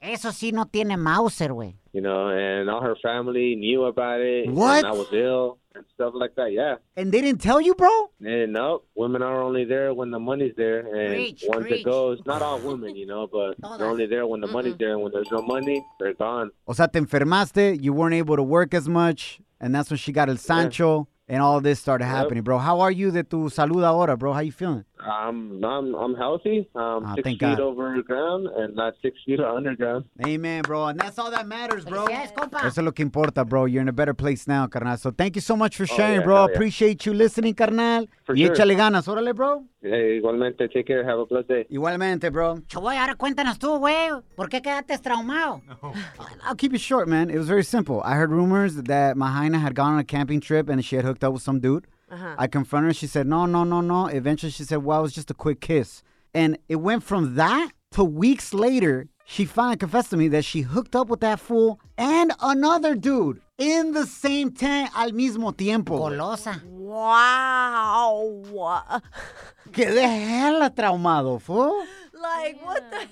Eso 0.08 0.32
sí 0.32 0.52
no 0.54 0.66
tiene 0.66 0.96
Mauser, 0.98 1.52
güey. 1.52 1.76
You 1.92 2.02
know, 2.02 2.30
and 2.30 2.70
all 2.70 2.82
her 2.82 2.96
family 3.02 3.56
knew 3.56 3.86
about 3.86 4.22
it. 4.22 4.50
What? 4.50 4.86
And 4.86 4.88
I 4.88 4.92
was 4.92 5.08
ill 5.12 5.58
and 5.76 5.84
stuff 5.96 6.14
like 6.16 6.36
that. 6.36 6.52
Yeah. 6.52 6.76
And 6.96 7.12
they 7.12 7.22
didn't 7.22 7.42
tell 7.42 7.60
you, 7.60 7.76
bro? 7.76 7.90
And 8.24 8.54
no, 8.54 8.84
women 8.96 9.22
are 9.22 9.42
only 9.42 9.66
there 9.66 9.94
when 9.94 10.12
the 10.12 10.20
money's 10.20 10.54
there, 10.56 10.80
and 10.80 11.14
Preach, 11.14 11.44
once 11.48 11.68
preach. 11.68 11.82
it 11.82 11.86
goes, 11.86 12.20
not 12.26 12.42
all 12.42 12.60
women, 12.60 12.96
you 12.96 13.06
know, 13.06 13.28
but 13.28 13.56
they're 13.78 13.88
only 13.88 14.06
there 14.06 14.26
when 14.26 14.42
the 14.42 14.48
money's 14.48 14.78
there, 14.78 14.94
and 14.94 15.02
when 15.02 15.12
there's 15.12 15.32
no 15.32 15.42
money, 15.42 15.84
they're 16.00 16.14
gone. 16.14 16.52
O 16.68 16.74
sea, 16.74 16.88
te 16.88 17.00
enfermaste, 17.00 17.82
you 17.82 17.94
weren't 17.94 18.16
able 18.16 18.36
to 18.36 18.44
work 18.44 18.74
as 18.74 18.88
much, 18.88 19.40
and 19.60 19.74
that's 19.76 19.90
when 19.90 19.98
she 19.98 20.12
got 20.12 20.30
el 20.30 20.38
Sancho, 20.38 21.08
and 21.28 21.42
all 21.42 21.60
this 21.62 21.80
started 21.80 22.06
happening, 22.06 22.44
bro. 22.44 22.58
How 22.58 22.80
are 22.80 22.92
you 22.92 23.12
de 23.12 23.24
tu 23.24 23.50
salud 23.50 23.84
ahora, 23.84 24.16
bro? 24.16 24.34
How 24.34 24.40
you 24.40 24.52
feeling? 24.52 24.86
I'm 25.00 25.64
I'm 25.64 25.94
I'm 25.96 26.16
healthy. 26.16 26.68
Um, 26.76 27.04
Ah, 27.06 27.14
six 27.16 27.24
thank 27.24 27.40
feet 27.40 27.58
God. 27.58 27.60
over 27.60 28.02
ground, 28.04 28.48
and 28.58 28.76
not 28.76 28.94
six 29.02 29.18
feet 29.26 29.40
underground. 29.58 30.06
Amen, 30.26 30.62
bro. 30.64 30.88
And 30.88 31.00
that's 31.00 31.18
all 31.20 31.30
that 31.32 31.48
matters, 31.48 31.86
bro. 31.86 32.06
Felicidades, 32.06 32.34
compa. 32.34 32.60
Eso 32.66 32.82
es 32.82 32.86
lo 32.86 32.92
que 32.92 33.04
importa, 33.04 33.44
bro. 33.46 33.66
You're 33.66 33.82
in 33.82 33.90
a 33.90 33.94
better 33.94 34.14
place 34.14 34.48
now, 34.48 34.68
carnal. 34.68 34.98
So 34.98 35.12
thank 35.12 35.36
you 35.36 35.42
so 35.42 35.56
much 35.56 35.76
for 35.78 35.86
sharing, 35.86 36.20
yeah, 36.22 36.26
bro. 36.26 36.46
yeah. 36.48 36.54
Appreciate 36.54 37.06
you 37.06 37.14
listening, 37.14 37.54
carnal. 37.54 38.08
For 38.26 38.36
y 38.36 38.46
sure. 38.46 38.56
échale 38.56 38.76
ganas. 38.76 39.08
Órale, 39.08 39.34
bro. 39.34 39.64
Hey, 39.82 40.18
igualmente, 40.20 40.68
take 40.74 40.86
care. 40.88 41.04
Have 41.08 41.20
a 41.20 41.26
blessed 41.26 41.48
day. 41.48 41.66
Igualmente, 41.70 42.30
bro. 42.32 42.60
Shoboy, 42.68 42.98
ahora 42.98 43.16
cuéntanos 43.16 43.58
tú, 43.60 43.78
güey. 43.80 44.10
¿Por 44.36 44.50
qué 44.50 44.62
quedaste 44.62 44.98
traumado? 44.98 45.62
I'll 46.46 46.56
keep 46.56 46.74
it 46.74 46.82
short, 46.82 47.08
man. 47.08 47.30
It 47.30 47.38
was 47.38 47.48
very 47.48 47.64
simple. 47.64 48.02
I 48.04 48.16
heard 48.16 48.32
rumors 48.32 48.76
that 48.76 49.16
Mahaina 49.16 49.60
had 49.62 49.76
gone 49.76 49.94
on 49.94 50.00
a 50.00 50.04
camping 50.04 50.42
trip 50.42 50.68
and 50.70 50.84
she 50.84 50.96
had 50.96 51.06
hooked 51.06 51.24
up 51.24 51.34
with 51.34 51.42
some 51.44 51.60
dude. 51.60 51.86
Uh-huh. 52.10 52.36
I 52.38 52.48
confronted 52.48 52.90
her. 52.90 52.94
She 52.94 53.08
said, 53.08 53.28
no, 53.28 53.46
no, 53.46 53.64
no, 53.64 53.82
no. 53.82 54.08
Eventually, 54.08 54.52
she 54.52 54.64
said, 54.64 54.78
well, 54.84 55.00
it 55.00 55.04
was 55.04 55.14
just 55.14 55.30
a 55.32 55.34
quick 55.34 55.60
kiss. 55.62 56.04
And 56.34 56.58
it 56.70 56.78
went 56.78 57.04
from 57.04 57.36
that 57.36 57.72
to 57.92 58.04
weeks 58.04 58.54
later, 58.54 59.08
she 59.26 59.46
finally 59.46 59.78
confessed 59.78 60.10
to 60.12 60.18
me 60.18 60.28
that 60.30 60.46
she 60.46 60.62
hooked 60.62 60.96
up 60.96 61.08
with 61.10 61.20
that 61.22 61.40
fool 61.40 61.80
and 61.98 62.32
another 62.42 62.96
dude 62.96 63.42
in 63.58 63.92
the 63.94 64.06
same 64.06 64.52
tent 64.52 64.90
al 64.96 65.12
mismo 65.12 65.56
tiempo. 65.56 65.98
Golosa. 66.00 66.62
Wow. 66.64 68.44
Quedé 69.72 70.02
hella 70.02 70.70
traumado, 70.70 71.42
fool. 71.42 71.86
Like, 72.14 72.64
what 72.66 72.90
the? 72.92 72.98
hell? 72.98 73.08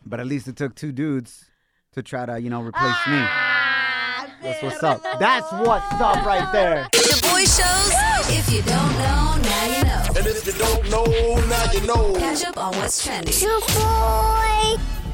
But 0.06 0.18
at 0.18 0.26
least 0.26 0.48
it 0.48 0.56
took 0.56 0.74
two 0.74 0.90
dudes 0.90 1.44
to 1.92 2.02
try 2.02 2.26
to, 2.26 2.40
you 2.40 2.50
know, 2.50 2.60
replace 2.62 3.06
me. 3.06 3.18
Ah, 3.22 4.26
That's 4.42 4.62
what's 4.62 4.82
up. 4.82 5.02
That's 5.20 5.52
what's 5.52 5.92
up 6.00 6.24
right 6.26 6.50
there. 6.52 6.88
Shoboy 7.40 7.56
Shows. 7.56 8.36
If 8.36 8.52
you 8.52 8.62
don't 8.62 8.92
know, 8.98 9.36
now 9.42 9.64
you 9.66 9.84
know. 9.84 10.04
And 10.16 10.26
if 10.26 10.46
you 10.46 10.52
don't 10.52 10.90
know, 10.90 11.04
now 11.48 11.72
you 11.72 11.86
know. 11.86 12.14
Catch 12.18 12.44
up 12.44 12.58
on 12.58 12.76
what's 12.76 13.02
trending. 13.04 13.34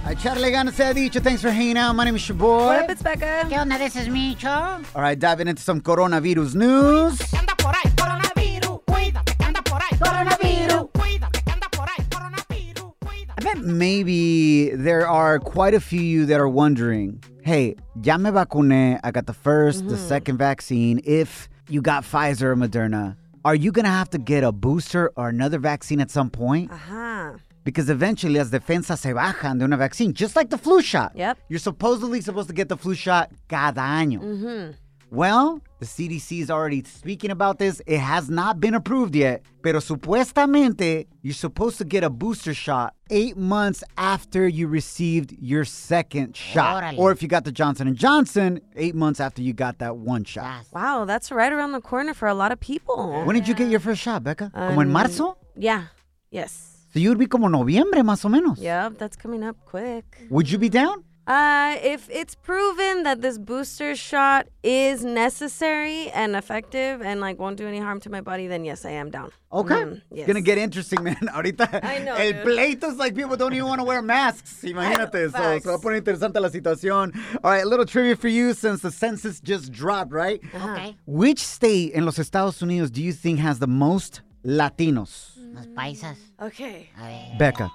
A 0.05 0.15
echarle 0.15 0.51
ganas 0.51 0.75
se 0.75 0.85
ha 0.85 0.93
dicho. 0.93 1.21
Thanks 1.21 1.43
for 1.43 1.51
hanging 1.51 1.77
out. 1.77 1.95
My 1.95 2.05
name 2.05 2.17
is 2.17 2.29
your 2.29 2.37
boy. 2.37 2.67
What 2.67 2.85
up, 2.85 2.91
it's 2.91 3.03
Becca? 3.03 3.47
¿Qué 3.49 3.59
onda? 3.59 3.79
This 3.79 3.97
is 3.97 4.09
Micho. 4.09 4.85
All 4.95 5.03
right, 5.03 5.19
diving 5.19 5.49
into 5.49 5.63
some 5.63 5.81
coronavirus 5.81 6.55
news. 6.55 7.21
anda 7.35 7.55
por 7.57 7.73
ahí, 7.73 7.91
coronavirus. 7.97 8.81
Cuídate, 8.87 9.37
que 9.37 9.45
anda 9.45 9.63
por 9.63 9.81
ahí, 9.81 9.99
coronavirus. 9.99 10.89
Cuídate, 10.95 11.43
que 11.45 11.53
anda 11.53 11.69
por 11.71 11.89
ahí, 11.89 12.05
coronavirus. 12.11 12.95
I 13.39 13.43
bet 13.43 13.59
maybe 13.59 14.71
there 14.71 15.07
are 15.09 15.39
quite 15.39 15.75
a 15.75 15.81
few 15.81 16.01
of 16.01 16.07
you 16.07 16.27
that 16.27 16.41
are 16.41 16.49
wondering, 16.49 17.23
hey, 17.43 17.77
ya 18.03 18.17
me 18.17 18.31
vacuné. 18.31 19.01
I 19.03 19.11
got 19.11 19.27
the 19.27 19.35
1st 19.35 19.89
the 19.89 19.95
mm-hmm. 19.95 20.09
second 20.09 20.39
vaccine. 20.39 21.01
If 21.05 21.49
you 21.69 21.83
got 21.83 22.05
Pfizer 22.05 22.43
or 22.43 22.57
Moderna, 22.57 23.17
are 23.45 23.55
you 23.55 23.73
going 23.73 23.85
to 23.85 23.91
have 23.91 24.11
to 24.11 24.19
get 24.19 24.45
a 24.45 24.53
booster 24.53 25.11
or 25.17 25.29
another 25.29 25.59
vaccine 25.59 26.01
at 26.01 26.11
some 26.11 26.31
point? 26.31 26.71
Ajá. 26.71 27.39
Because 27.65 27.91
eventually 27.91 28.35
las 28.35 28.51
defensas 28.51 28.99
se 29.01 29.13
bajan 29.13 29.59
de 29.59 29.65
una 29.65 29.77
vaccine, 29.77 30.13
just 30.13 30.37
like 30.37 30.51
the 30.51 30.59
flu 30.59 30.81
shot. 30.81 31.13
Yep. 31.17 31.39
You're 31.49 31.59
supposedly 31.59 32.21
supposed 32.21 32.49
to 32.49 32.55
get 32.55 32.69
the 32.69 32.77
flu 32.77 32.95
shot 32.95 33.31
cada 33.49 33.81
año. 33.81 34.21
Mm-hmm. 34.21 34.73
Well, 35.11 35.61
the 35.79 35.87
CDC 35.87 36.41
is 36.43 36.51
already 36.51 36.83
speaking 36.85 37.31
about 37.31 37.59
this. 37.59 37.81
It 37.87 37.99
has 38.01 38.29
not 38.29 38.59
been 38.61 38.75
approved 38.75 39.15
yet. 39.15 39.43
Pero 39.63 39.79
supuestamente, 39.81 41.07
you're 41.23 41.33
supposed 41.35 41.79
to 41.79 41.85
get 41.85 42.03
a 42.03 42.11
booster 42.11 42.53
shot 42.55 42.95
eight 43.11 43.37
months 43.37 43.85
after 43.97 44.49
you 44.49 44.67
received 44.67 45.33
your 45.41 45.65
second 45.65 46.37
shot. 46.37 46.83
Órale. 46.83 46.99
Or 46.99 47.13
if 47.13 47.23
you 47.23 47.29
got 47.29 47.45
the 47.45 47.53
Johnson 47.53 47.95
& 47.95 47.97
Johnson, 47.97 48.61
eight 48.75 48.95
months 48.95 49.21
after 49.21 49.43
you 49.43 49.53
got 49.53 49.79
that 49.79 49.97
one 49.97 50.25
shot. 50.25 50.45
Yes. 50.59 50.69
Wow, 50.73 51.05
that's 51.05 51.31
right 51.31 51.53
around 51.53 51.73
the 51.73 51.81
corner 51.81 52.13
for 52.15 52.27
a 52.27 52.35
lot 52.35 52.51
of 52.51 52.59
people. 52.59 53.23
When 53.25 53.37
did 53.37 53.47
you 53.47 53.55
get 53.55 53.71
your 53.71 53.81
first 53.81 54.01
shot, 54.03 54.25
Becca? 54.25 54.51
Como 54.53 54.81
en 54.81 54.89
Um, 54.89 54.93
marzo? 54.93 55.37
Yeah. 55.57 55.85
Yes. 56.31 56.73
So 56.93 56.99
you 57.01 57.11
would 57.11 57.19
be 57.19 57.27
como 57.27 57.49
noviembre, 57.49 58.03
más 58.03 58.25
o 58.25 58.29
menos. 58.29 58.59
Yeah, 58.61 58.89
that's 58.89 59.17
coming 59.17 59.45
up 59.45 59.57
quick. 59.67 60.05
Would 60.31 60.51
you 60.51 60.59
be 60.59 60.69
down? 60.69 61.05
Uh, 61.27 61.77
if 61.83 62.09
it's 62.09 62.37
proven 62.37 63.03
that 63.03 63.21
this 63.21 63.37
booster 63.37 63.97
shot 63.97 64.47
is 64.63 65.05
necessary 65.05 66.09
and 66.11 66.37
effective 66.37 67.03
and 67.03 67.21
like 67.21 67.37
won't 67.39 67.57
do 67.57 67.67
any 67.67 67.81
harm 67.81 67.99
to 68.01 68.09
my 68.11 68.21
body, 68.21 68.47
then 68.47 68.65
yes, 68.65 68.85
I 68.85 68.91
am 68.91 69.11
down. 69.11 69.31
Okay. 69.53 69.75
Mhm, 69.75 70.03
It's 70.13 70.27
gonna 70.27 70.41
get 70.41 70.57
interesting, 70.57 71.03
man. 71.09 71.17
Ahorita 71.35 71.81
I 71.83 71.99
know, 71.99 72.15
el 72.15 72.33
dude. 72.33 72.45
pleito 72.45 72.85
is 72.85 72.97
like 72.97 73.17
people 73.17 73.37
don't 73.37 73.53
even 73.55 73.67
want 73.67 73.81
to 73.81 73.85
wear 73.85 74.03
masks. 74.03 74.61
Imagínate. 74.65 75.27
So 75.33 75.39
Facts. 75.39 75.65
se 75.65 75.69
va 75.71 75.75
a 75.75 75.79
poner 75.81 75.97
interesante 76.01 76.41
la 76.41 76.49
situación. 76.49 77.13
All 77.43 77.51
right, 77.51 77.65
a 77.65 77.69
little 77.69 77.87
trivia 77.87 78.15
for 78.15 78.29
you 78.29 78.55
since 78.55 78.81
the 78.83 78.93
census 78.93 79.41
just 79.41 79.73
dropped, 79.73 80.13
right? 80.13 80.41
Okay. 80.55 80.97
Which 81.07 81.41
state 81.41 81.93
in 81.93 82.05
los 82.05 82.19
Estados 82.19 82.61
Unidos 82.63 82.91
do 82.93 83.03
you 83.03 83.13
think 83.13 83.41
has 83.41 83.59
the 83.59 83.67
most 83.67 84.21
Latinos? 84.45 85.33
Los 85.53 85.67
paisas. 85.69 86.17
Okay. 86.41 86.89
A 86.99 87.03
ver. 87.03 87.37
Becca. 87.39 87.71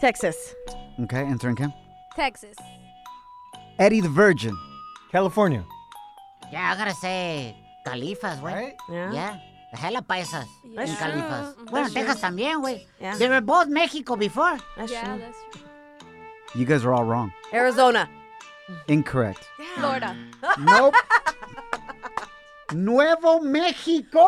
Texas. 0.00 0.54
Okay, 1.02 1.22
entering 1.24 1.56
Kim. 1.56 1.72
Texas. 2.14 2.54
Eddie 3.78 4.00
the 4.00 4.08
Virgin. 4.08 4.56
California. 5.10 5.64
Yeah, 6.52 6.72
I 6.72 6.76
gotta 6.76 6.94
say, 6.94 7.56
califas, 7.86 8.40
güey. 8.40 8.52
Right? 8.54 8.74
Yeah. 8.90 9.12
Yeah. 9.12 9.36
The 9.72 9.76
hella 9.78 10.02
paisas 10.02 10.46
That's 10.76 10.90
en 10.90 10.96
true. 10.96 11.06
califas. 11.06 11.54
That's 11.56 11.70
Bueno, 11.70 11.86
true. 11.88 11.94
Texas 11.94 12.20
también, 12.20 12.60
güey. 12.62 12.86
Yeah. 13.00 13.16
They 13.18 13.28
were 13.28 13.40
both 13.40 13.68
Mexico 13.68 14.16
before. 14.16 14.58
That's 14.76 14.92
Yeah, 14.92 15.04
true. 15.04 15.18
that's 15.18 15.38
true. 15.52 15.62
You 16.60 16.64
guys 16.66 16.84
are 16.84 16.92
all 16.92 17.04
wrong. 17.04 17.32
Arizona. 17.52 18.08
Incorrect. 18.88 19.48
Florida. 19.76 20.16
Nope. 20.60 20.94
Nuevo 22.72 23.40
Mexico. 23.40 24.24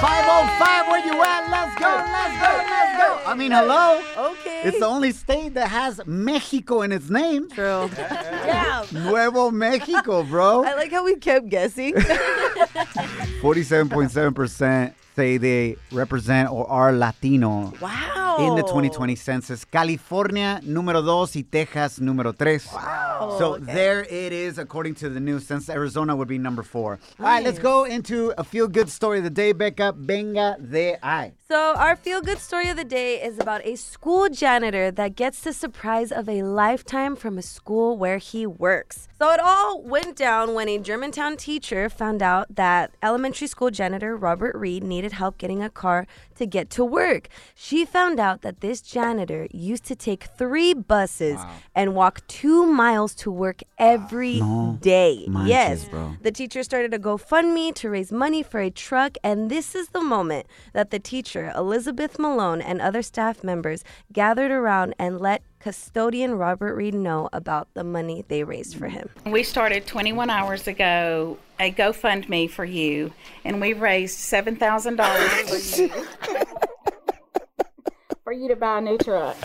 505, 0.00 0.88
where 0.88 1.04
you 1.04 1.20
at? 1.22 1.50
Let's 1.50 1.74
go, 1.78 1.90
let's 1.90 2.36
go, 2.38 2.50
let's 2.70 2.92
go. 3.02 3.08
I 3.30 3.34
mean, 3.34 3.50
hello. 3.50 4.00
Okay. 4.16 4.37
It's 4.64 4.78
the 4.78 4.86
only 4.86 5.12
state 5.12 5.54
that 5.54 5.68
has 5.68 6.00
Mexico 6.06 6.82
in 6.82 6.92
its 6.92 7.08
name. 7.10 7.48
True. 7.50 7.90
yeah. 7.98 8.84
Nuevo 8.92 9.50
Mexico, 9.50 10.22
bro. 10.24 10.64
I 10.64 10.74
like 10.74 10.90
how 10.90 11.04
we 11.04 11.16
kept 11.16 11.48
guessing. 11.48 11.94
47.7% 11.94 14.92
say 15.16 15.36
they 15.36 15.76
represent 15.90 16.50
or 16.50 16.68
are 16.70 16.92
Latino 16.92 17.72
wow. 17.80 18.17
In 18.38 18.54
the 18.54 18.62
2020 18.62 19.14
census. 19.16 19.64
California, 19.64 20.60
número 20.64 21.04
dos, 21.04 21.34
y 21.34 21.42
Texas, 21.42 21.98
número 21.98 22.36
tres. 22.36 22.66
Wow. 22.72 23.36
So 23.38 23.54
okay. 23.54 23.74
there 23.74 24.02
it 24.04 24.32
is, 24.32 24.58
according 24.58 24.94
to 24.96 25.08
the 25.08 25.20
new 25.20 25.40
census. 25.40 25.68
Arizona 25.68 26.14
would 26.14 26.28
be 26.28 26.38
number 26.38 26.62
four. 26.62 26.98
All 27.18 27.26
right, 27.26 27.44
let's 27.44 27.58
go 27.58 27.84
into 27.84 28.32
a 28.38 28.44
feel 28.44 28.68
good 28.68 28.88
story 28.88 29.18
of 29.18 29.24
the 29.24 29.30
day, 29.30 29.52
Becca. 29.52 29.94
Venga 29.96 30.56
de 30.60 30.96
ahí. 31.02 31.32
So, 31.50 31.74
our 31.76 31.96
feel 31.96 32.20
good 32.20 32.40
story 32.40 32.68
of 32.68 32.76
the 32.76 32.84
day 32.84 33.22
is 33.22 33.38
about 33.38 33.64
a 33.64 33.76
school 33.76 34.28
janitor 34.28 34.90
that 34.90 35.16
gets 35.16 35.40
the 35.40 35.54
surprise 35.54 36.12
of 36.12 36.28
a 36.28 36.42
lifetime 36.42 37.16
from 37.16 37.38
a 37.38 37.42
school 37.42 37.96
where 37.96 38.18
he 38.18 38.46
works. 38.46 39.08
So, 39.18 39.30
it 39.30 39.40
all 39.40 39.80
went 39.80 40.14
down 40.14 40.52
when 40.52 40.68
a 40.68 40.78
Germantown 40.78 41.38
teacher 41.38 41.88
found 41.88 42.22
out 42.22 42.54
that 42.54 42.92
elementary 43.02 43.46
school 43.46 43.70
janitor 43.70 44.14
Robert 44.14 44.54
Reed 44.54 44.84
needed 44.84 45.12
help 45.12 45.38
getting 45.38 45.62
a 45.62 45.70
car 45.70 46.06
to 46.38 46.46
get 46.46 46.70
to 46.70 46.84
work. 46.84 47.28
She 47.54 47.84
found 47.84 48.18
out 48.18 48.42
that 48.42 48.60
this 48.60 48.80
janitor 48.80 49.46
used 49.50 49.84
to 49.84 49.94
take 49.94 50.24
three 50.24 50.74
buses 50.74 51.38
and 51.74 51.94
walk 51.94 52.26
two 52.26 52.66
miles 52.66 53.14
to 53.16 53.30
work 53.30 53.62
every 53.78 54.40
day. 54.80 55.24
No 55.26 55.32
manches, 55.32 55.48
yes. 55.48 55.88
bro. 55.88 56.16
The 56.22 56.32
teacher 56.32 56.62
started 56.62 56.94
a 56.94 56.98
GoFundMe 56.98 57.74
to 57.76 57.90
raise 57.90 58.10
money 58.10 58.42
for 58.42 58.60
a 58.60 58.70
truck, 58.70 59.16
and 59.22 59.50
this 59.50 59.74
is 59.74 59.88
the 59.88 60.02
moment 60.02 60.46
that 60.72 60.90
the 60.90 60.98
teacher, 60.98 61.52
Elizabeth 61.54 62.18
Malone, 62.18 62.60
and 62.60 62.80
other 62.80 63.02
staff 63.02 63.44
members 63.44 63.84
gathered 64.12 64.50
around 64.50 64.94
and 64.98 65.20
let 65.20 65.42
custodian 65.60 66.34
Robert 66.34 66.74
Reed 66.74 66.94
know 66.94 67.28
about 67.32 67.68
the 67.74 67.84
money 67.84 68.24
they 68.28 68.44
raised 68.44 68.76
for 68.76 68.88
him. 68.88 69.08
We 69.26 69.42
started 69.42 69.86
21 69.86 70.30
hours 70.30 70.66
ago 70.66 71.38
a 71.60 71.72
GoFundMe 71.72 72.48
for 72.50 72.64
you, 72.64 73.12
and 73.44 73.60
we 73.60 73.72
raised 73.72 74.18
$7,000 74.18 75.48
for 75.48 75.82
you. 75.82 75.88
for 78.24 78.32
you 78.32 78.48
to 78.48 78.56
buy 78.56 78.78
a 78.78 78.80
new 78.80 78.98
truck. 78.98 79.36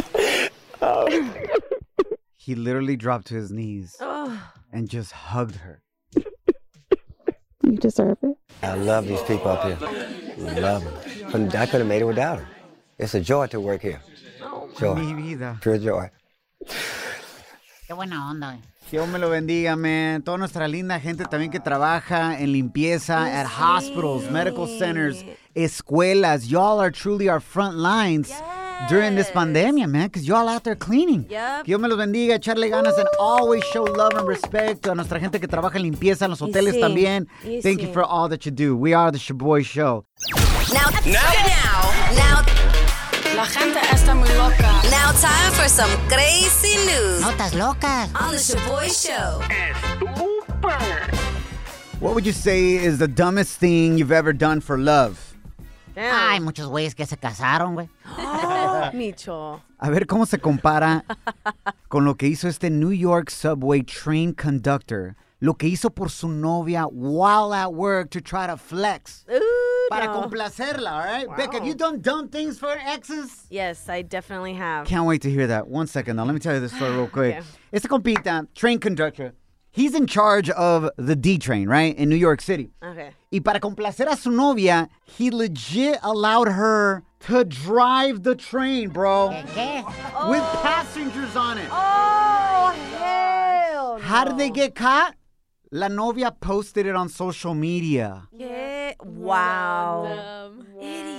Oh. 0.82 1.29
He 2.36 2.55
literally 2.55 2.98
dropped 2.98 3.27
to 3.27 3.36
his 3.36 3.53
knees 3.53 3.96
Oh, 4.01 4.38
and 4.74 4.89
just 4.89 5.13
hugged 5.13 5.55
her. 5.55 5.82
You 7.62 7.77
deserve 7.77 8.17
it. 8.22 8.36
I 8.62 8.75
love 8.75 9.08
these 9.08 9.22
people 9.22 9.48
up 9.48 9.63
here. 9.63 9.77
Love 10.60 10.84
them. 10.84 10.93
I 11.55 11.65
couldn't 11.65 11.72
have 11.72 11.88
made 11.88 12.01
it 12.01 12.05
without 12.05 12.39
them. 12.39 12.48
It's 12.98 13.13
a 13.13 13.22
joy 13.22 13.48
to 13.48 13.62
work 13.62 13.82
here. 13.82 14.01
Joy. 14.80 14.96
Mi 14.96 15.13
vida. 15.13 15.60
Pure 15.62 15.80
joy. 15.80 16.10
Qué 17.88 17.94
buena 17.94 18.30
onda. 18.30 18.58
Dios 18.92 19.08
me 19.08 19.18
lo 19.18 19.30
bendiga, 19.30 19.75
man. 19.75 20.22
Toda 20.22 20.38
nuestra 20.38 20.68
linda 20.68 21.00
gente 21.00 21.25
también 21.25 21.51
que 21.51 21.60
trabaja 21.60 22.39
en 22.39 22.51
limpieza 22.51 23.25
at 23.42 23.48
hospitals, 23.48 24.30
medical 24.30 24.68
centers, 24.68 25.25
escuelas. 25.56 26.48
Y'all 26.48 26.80
are 26.80 26.92
truly 26.92 27.27
our 27.27 27.39
front 27.39 27.75
lines 27.75 28.32
during 28.89 29.15
this 29.15 29.30
pandemia, 29.32 29.88
man, 29.89 30.08
because 30.08 30.27
y'all 30.27 30.48
out 30.48 30.63
there 30.63 30.75
cleaning. 30.75 31.25
Yep. 31.30 31.65
Dios 31.65 31.80
me 31.80 31.88
los 31.88 31.98
bendiga, 31.98 32.36
echarle 32.36 32.70
ganas 32.70 32.98
and 32.98 33.08
always 33.20 33.63
show 33.72 33.84
love 33.84 34.13
and 34.15 34.27
respect 34.27 34.86
a 34.86 34.94
nuestra 34.94 35.20
gente 35.20 35.39
que 35.39 35.48
trabaja 35.48 35.77
en 35.77 35.84
limpieza 35.84 36.25
en 36.25 36.32
los 36.32 36.42
hoteles 36.42 36.75
sí, 36.75 36.80
también. 36.80 37.27
y 37.44 37.62
Thank 37.62 37.82
you 37.82 37.88
sí. 37.88 37.94
for 37.94 38.03
all 38.03 38.30
that 38.30 38.46
you 38.46 38.51
do. 38.51 38.75
We 38.75 38.94
are 38.94 39.12
the 39.12 39.18
Shaboy 39.18 39.65
Show. 39.65 40.06
Now, 40.72 40.89
now, 41.06 41.22
now, 42.15 42.62
La 43.36 43.46
gente 43.46 43.80
está 43.92 44.13
muy 44.16 44.30
loca. 44.36 44.72
now, 44.92 45.12
time 45.20 45.52
for 45.54 45.68
some 45.68 45.90
crazy 46.08 46.75
news 46.86 47.22
Notas 47.22 47.54
locas. 47.54 48.10
on 48.16 48.32
the 48.32 48.38
Shoboy 48.38 48.88
Show. 48.90 49.42
What 52.00 52.13
would 52.13 52.25
you 52.25 52.32
say 52.34 52.75
is 52.75 53.00
the 53.00 53.08
dumbest 53.08 53.60
thing 53.60 53.98
you've 53.98 54.12
ever 54.12 54.34
done 54.34 54.62
for 54.62 54.78
love? 54.78 55.18
Hay 55.96 56.40
muchos 56.40 56.68
güeyes 56.68 56.96
que 56.96 57.06
se 57.06 57.16
casaron, 57.18 57.75
güey. 57.75 57.90
Oh, 58.18 58.90
Micho. 58.94 59.62
A 59.80 59.90
ver 59.90 60.06
cómo 60.06 60.25
se 60.28 60.38
compara 60.40 61.04
con 61.90 62.06
lo 62.06 62.16
que 62.16 62.28
hizo 62.28 62.48
este 62.48 62.70
New 62.70 62.92
York 62.92 63.30
subway 63.30 63.84
train 63.84 64.34
conductor. 64.34 65.16
Lo 65.40 65.56
que 65.56 65.68
hizo 65.68 65.90
por 65.90 66.10
su 66.10 66.28
novia 66.30 66.86
while 66.88 67.54
at 67.54 67.74
work 67.74 68.10
to 68.12 68.22
try 68.22 68.48
to 68.48 68.58
flex. 68.58 69.25
Ooh, 69.30 69.40
Para 69.90 70.06
no. 70.06 70.22
complacerla, 70.22 70.92
all 70.92 71.00
right? 71.00 71.38
Becca, 71.38 71.58
have 71.58 71.68
you 71.68 71.75
done 71.75 72.02
dumb 72.02 72.30
things 72.30 72.58
for 72.58 72.72
exes? 72.72 73.46
Yes, 73.50 73.90
I 73.90 74.02
definitely 74.02 74.54
have. 74.54 74.88
Can't 74.88 75.06
wait 75.06 75.22
to 75.24 75.30
hear 75.30 75.48
that. 75.48 75.68
One 75.68 75.88
second 75.88 76.16
now. 76.16 76.25
Let 76.25 76.34
me 76.34 76.40
tell 76.40 76.54
you 76.54 76.60
this 76.60 76.74
story 76.74 76.92
real 76.92 77.08
quick. 77.12 77.36
Okay. 77.36 77.46
Este 77.72 77.88
compita, 77.88 78.48
train 78.56 78.80
conductor, 78.80 79.34
he's 79.72 79.94
in 79.96 80.08
charge 80.08 80.50
of 80.52 80.90
the 80.98 81.16
D 81.16 81.38
train, 81.38 81.68
right? 81.68 81.96
In 81.96 82.10
New 82.10 82.16
York 82.16 82.42
City. 82.42 82.72
Okay. 82.84 83.12
Y 83.32 83.40
para 83.40 83.60
complacer 83.60 84.08
a 84.12 84.16
su 84.16 84.32
novia, 84.32 84.90
he 85.06 85.32
legit 85.32 85.98
allowed 86.04 86.48
her 86.48 87.04
to 87.28 87.44
drive 87.44 88.24
the 88.24 88.36
train, 88.36 88.90
bro. 88.90 89.30
¿Qué? 89.54 89.84
With 90.30 90.44
oh. 90.44 90.60
passengers 90.62 91.36
on 91.36 91.58
it. 91.58 91.68
Oh, 91.72 92.74
hell. 92.98 94.00
How 94.00 94.24
did 94.24 94.38
they 94.38 94.50
get 94.50 94.75
caught? 94.75 95.16
La 95.72 95.88
novia 95.88 96.32
posted 96.32 96.86
it 96.86 96.96
on 96.96 97.10
social 97.10 97.56
media. 97.56 98.28
Yeah. 98.32 98.73
Wow. 99.02 100.52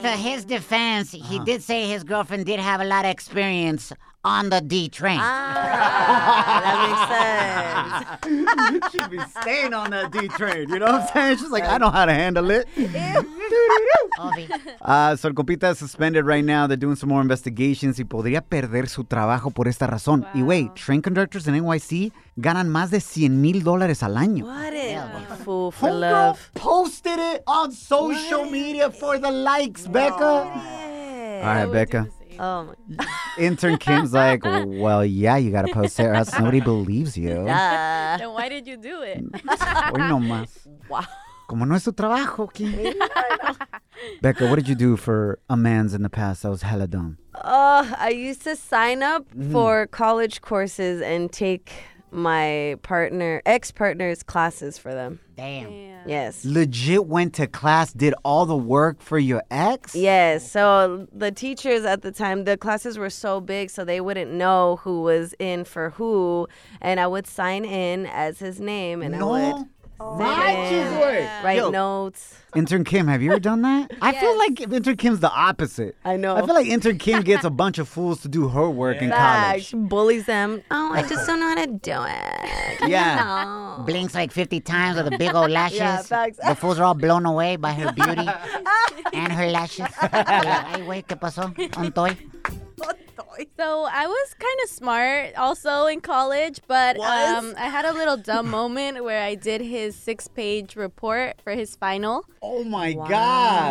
To 0.02 0.09
his 0.09 0.45
defense, 0.45 1.12
he 1.12 1.38
did 1.40 1.62
say 1.62 1.88
his 1.88 2.04
girlfriend 2.04 2.47
did 2.47 2.61
have 2.61 2.81
a 2.81 2.85
lot 2.85 3.04
of 3.04 3.11
experience 3.11 3.93
on 4.25 4.49
the 4.50 4.61
D 4.61 4.88
train. 4.88 5.19
Ah, 5.21 6.61
that 6.64 8.21
makes 8.21 8.81
sense. 8.81 8.93
She'd 8.93 9.11
be 9.11 9.19
staying 9.40 9.75
on 9.75 9.90
that 9.90 10.11
D 10.12 10.28
train. 10.28 10.69
You 10.71 10.78
know 10.78 10.87
what 10.87 11.02
I'm 11.02 11.09
saying? 11.12 11.37
She's 11.38 11.50
like, 11.50 11.64
I 11.64 11.78
know 11.78 11.90
how 11.90 12.07
to 12.07 12.12
handle 12.14 12.50
it. 12.50 12.66
Obvi. 14.19 14.49
Uh, 14.81 15.16
so 15.16 15.28
el 15.28 15.35
compita 15.35 15.71
is 15.73 15.78
suspended 15.78 16.25
right 16.25 16.45
now. 16.45 16.66
They're 16.66 16.76
doing 16.76 16.97
some 16.97 17.09
more 17.11 17.21
investigations 17.21 17.99
y 17.99 18.04
podría 18.04 18.40
perder 18.43 18.88
su 18.88 19.04
trabajo 19.04 19.50
por 19.50 19.66
esta 19.69 19.87
razón. 19.87 20.26
Y 20.35 20.43
wait, 20.43 20.75
train 20.75 21.02
conductors 21.02 21.47
in 21.47 21.54
NYC 21.54 22.12
ganan 22.37 22.69
más 22.69 22.90
de 22.90 23.00
100 23.00 23.40
mil 23.40 23.62
dólares 23.62 24.02
al 24.02 24.16
año. 24.16 24.45
What 24.47 24.73
a 24.73 25.37
fool 25.45 25.71
for 25.73 25.90
Homegirl 25.90 26.00
love. 26.00 26.38
posted 26.54 27.19
it 27.19 27.43
on 27.47 27.73
social 27.73 28.45
media 28.50 28.90
for 28.90 29.19
the 29.19 29.31
likes, 29.31 29.87
Becca. 29.87 30.45
All 31.43 31.54
right, 31.54 31.66
Becca. 31.71 32.09
Oh 32.38 32.75
my 32.99 33.07
Intern 33.38 33.79
Kim's 33.79 34.12
like, 34.12 34.43
well, 34.45 35.05
yeah, 35.05 35.37
you 35.37 35.50
gotta 35.50 35.73
post 35.73 35.99
it, 35.99 36.05
or 36.05 36.14
else 36.14 36.33
nobody 36.38 36.61
believes 36.61 37.17
you. 37.17 37.35
God. 37.47 38.21
then 38.21 38.31
why 38.33 38.49
did 38.49 38.67
you 38.67 38.76
do 38.76 39.03
it? 39.03 39.19
Hoy 39.49 39.99
no 40.09 40.19
más. 40.19 40.49
Wow. 40.88 41.03
Como 41.49 41.64
no 41.67 41.75
es 41.75 41.85
tu 41.85 41.93
trabajo, 41.93 42.53
Kim. 42.53 42.95
Becca, 44.23 44.49
what 44.49 44.57
did 44.57 44.69
you 44.69 44.75
do 44.75 44.97
for 44.97 45.38
a 45.49 45.57
man's 45.57 45.95
in 45.95 46.03
the 46.03 46.09
past 46.11 46.43
that 46.43 46.50
was 46.50 46.62
hella 46.62 46.87
dumb? 46.87 47.19
Uh, 47.35 47.93
I 47.99 48.11
used 48.11 48.43
to 48.45 48.57
sign 48.57 49.03
up 49.03 49.25
Mm-hmm. 49.31 49.53
for 49.53 49.87
college 49.88 50.41
courses 50.41 51.00
and 51.03 51.31
take 51.33 51.73
my 52.11 52.76
partner, 52.83 53.43
ex 53.47 53.71
partner's 53.73 54.23
classes 54.23 54.79
for 54.79 54.93
them. 54.95 55.21
Damn. 55.37 55.95
Yes. 56.07 56.45
Legit 56.45 57.07
went 57.07 57.35
to 57.35 57.47
class, 57.47 57.93
did 57.93 58.14
all 58.25 58.47
the 58.47 58.57
work 58.57 59.00
for 59.00 59.19
your 59.19 59.43
ex? 59.50 59.95
Yes. 59.95 60.50
So 60.50 61.07
the 61.12 61.33
teachers 61.33 61.85
at 61.85 62.03
the 62.03 62.12
time, 62.12 62.45
the 62.45 62.57
classes 62.57 62.99
were 62.99 63.11
so 63.11 63.41
big, 63.41 63.71
so 63.71 63.85
they 63.85 64.00
wouldn't 64.00 64.31
know 64.31 64.76
who 64.83 65.03
was 65.03 65.35
in 65.38 65.64
for 65.64 65.91
who. 65.91 66.47
And 66.81 67.00
I 67.00 67.07
would 67.07 67.26
sign 67.26 67.64
in 67.64 68.07
as 68.07 68.38
his 68.38 68.61
name 68.61 69.03
and 69.03 69.17
I 69.17 69.23
would 69.23 69.67
Oh. 70.00 70.16
Manches, 70.16 70.92
güey. 70.92 71.44
write 71.44 71.56
Yo. 71.58 71.70
notes. 71.70 72.34
Intern 72.56 72.84
Kim, 72.84 73.06
have 73.08 73.22
you 73.22 73.30
ever 73.30 73.40
done 73.40 73.62
that? 73.62 73.90
I 74.02 74.12
feel 74.12 74.36
like 74.38 74.60
Intern 74.60 74.96
Kim's 74.96 75.20
the 75.20 75.30
opposite. 75.30 75.96
I 76.04 76.16
know. 76.16 76.36
I 76.36 76.44
feel 76.44 76.54
like 76.54 76.66
Intern 76.66 76.98
Kim 76.98 77.22
gets 77.22 77.44
a 77.44 77.50
bunch 77.50 77.78
of 77.78 77.88
fools 77.88 78.20
to 78.22 78.28
do 78.28 78.48
her 78.48 78.68
work 78.70 79.02
in 79.02 79.10
college. 79.10 79.70
Facts. 79.70 79.72
bullies 79.74 80.26
them. 80.26 80.62
Oh, 80.70 80.92
I 80.92 81.02
just 81.02 81.26
don't 81.26 81.40
know 81.40 81.48
how 81.48 81.64
to 81.64 81.66
do 81.66 81.92
it. 82.06 82.88
Yeah. 82.90 83.82
Blinks 83.86 84.14
like 84.14 84.30
50 84.32 84.60
times 84.60 84.96
with 84.96 85.10
the 85.10 85.18
big 85.18 85.34
old 85.34 85.50
lashes. 85.58 85.78
Yeah, 85.78 86.02
facts. 86.02 86.38
The 86.46 86.54
fools 86.54 86.78
are 86.78 86.84
all 86.84 86.94
blown 86.94 87.24
away 87.26 87.56
by 87.56 87.72
her 87.72 87.92
beauty 87.92 88.28
and 89.12 89.32
her 89.32 89.46
lashes. 89.46 89.86
Ay, 90.02 90.80
güey, 90.86 91.04
¿qué 91.06 91.16
pasó? 91.18 91.52
Ontoy. 91.74 92.16
So 93.59 93.85
I 93.90 94.07
was 94.07 94.35
kind 94.38 94.59
of 94.62 94.71
smart 94.71 95.35
also 95.37 95.87
in 95.87 96.00
college, 96.00 96.61
but 96.69 96.97
um, 96.99 97.54
I 97.59 97.69
had 97.69 97.85
a 97.85 97.93
little 97.93 98.16
dumb 98.16 98.49
moment 98.61 99.02
where 99.02 99.23
I 99.23 99.35
did 99.35 99.61
his 99.61 99.97
six-page 99.97 100.76
report 100.76 101.40
for 101.43 101.52
his 101.52 101.75
final. 101.75 102.25
Oh 102.43 102.62
my 102.62 102.93
God. 102.93 103.09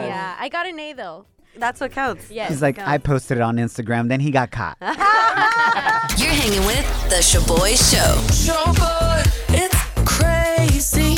Yeah, 0.06 0.36
I 0.40 0.50
got 0.50 0.68
an 0.68 0.80
A 0.80 0.94
though. 0.94 1.26
That's 1.56 1.80
what 1.80 1.92
counts. 1.92 2.30
Yes. 2.32 2.50
He's 2.50 2.62
like, 2.62 2.80
I 2.80 2.98
posted 2.98 3.38
it 3.38 3.42
on 3.42 3.58
Instagram, 3.58 4.10
then 4.10 4.20
he 4.20 4.32
got 4.32 4.52
caught. 4.52 4.78
You're 4.82 4.90
hanging 6.30 6.66
with 6.66 7.10
The 7.10 7.18
Shoboy 7.18 7.78
Show. 7.78 8.16
Shoboy, 8.34 9.24
it's 9.50 9.76
crazy. 10.20 11.16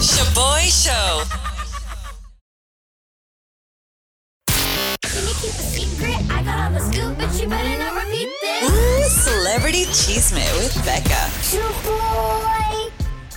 Shoboy 0.00 0.68
Show. 0.84 1.27
Keep 5.40 5.50
a 5.50 5.62
secret? 5.62 6.16
I 6.30 6.42
got 6.42 6.58
all 6.58 6.70
the 6.72 6.80
scoop, 6.80 7.16
but 7.16 7.40
you 7.40 7.48
better 7.48 7.78
not 7.78 7.94
repeat 7.94 8.28
this. 8.42 8.70
Ooh, 8.70 9.30
Celebrity 9.30 9.84
Cheesemate 9.84 10.52
with 10.58 10.74
Becca. 10.84 11.22
Shoboy. 11.46 12.90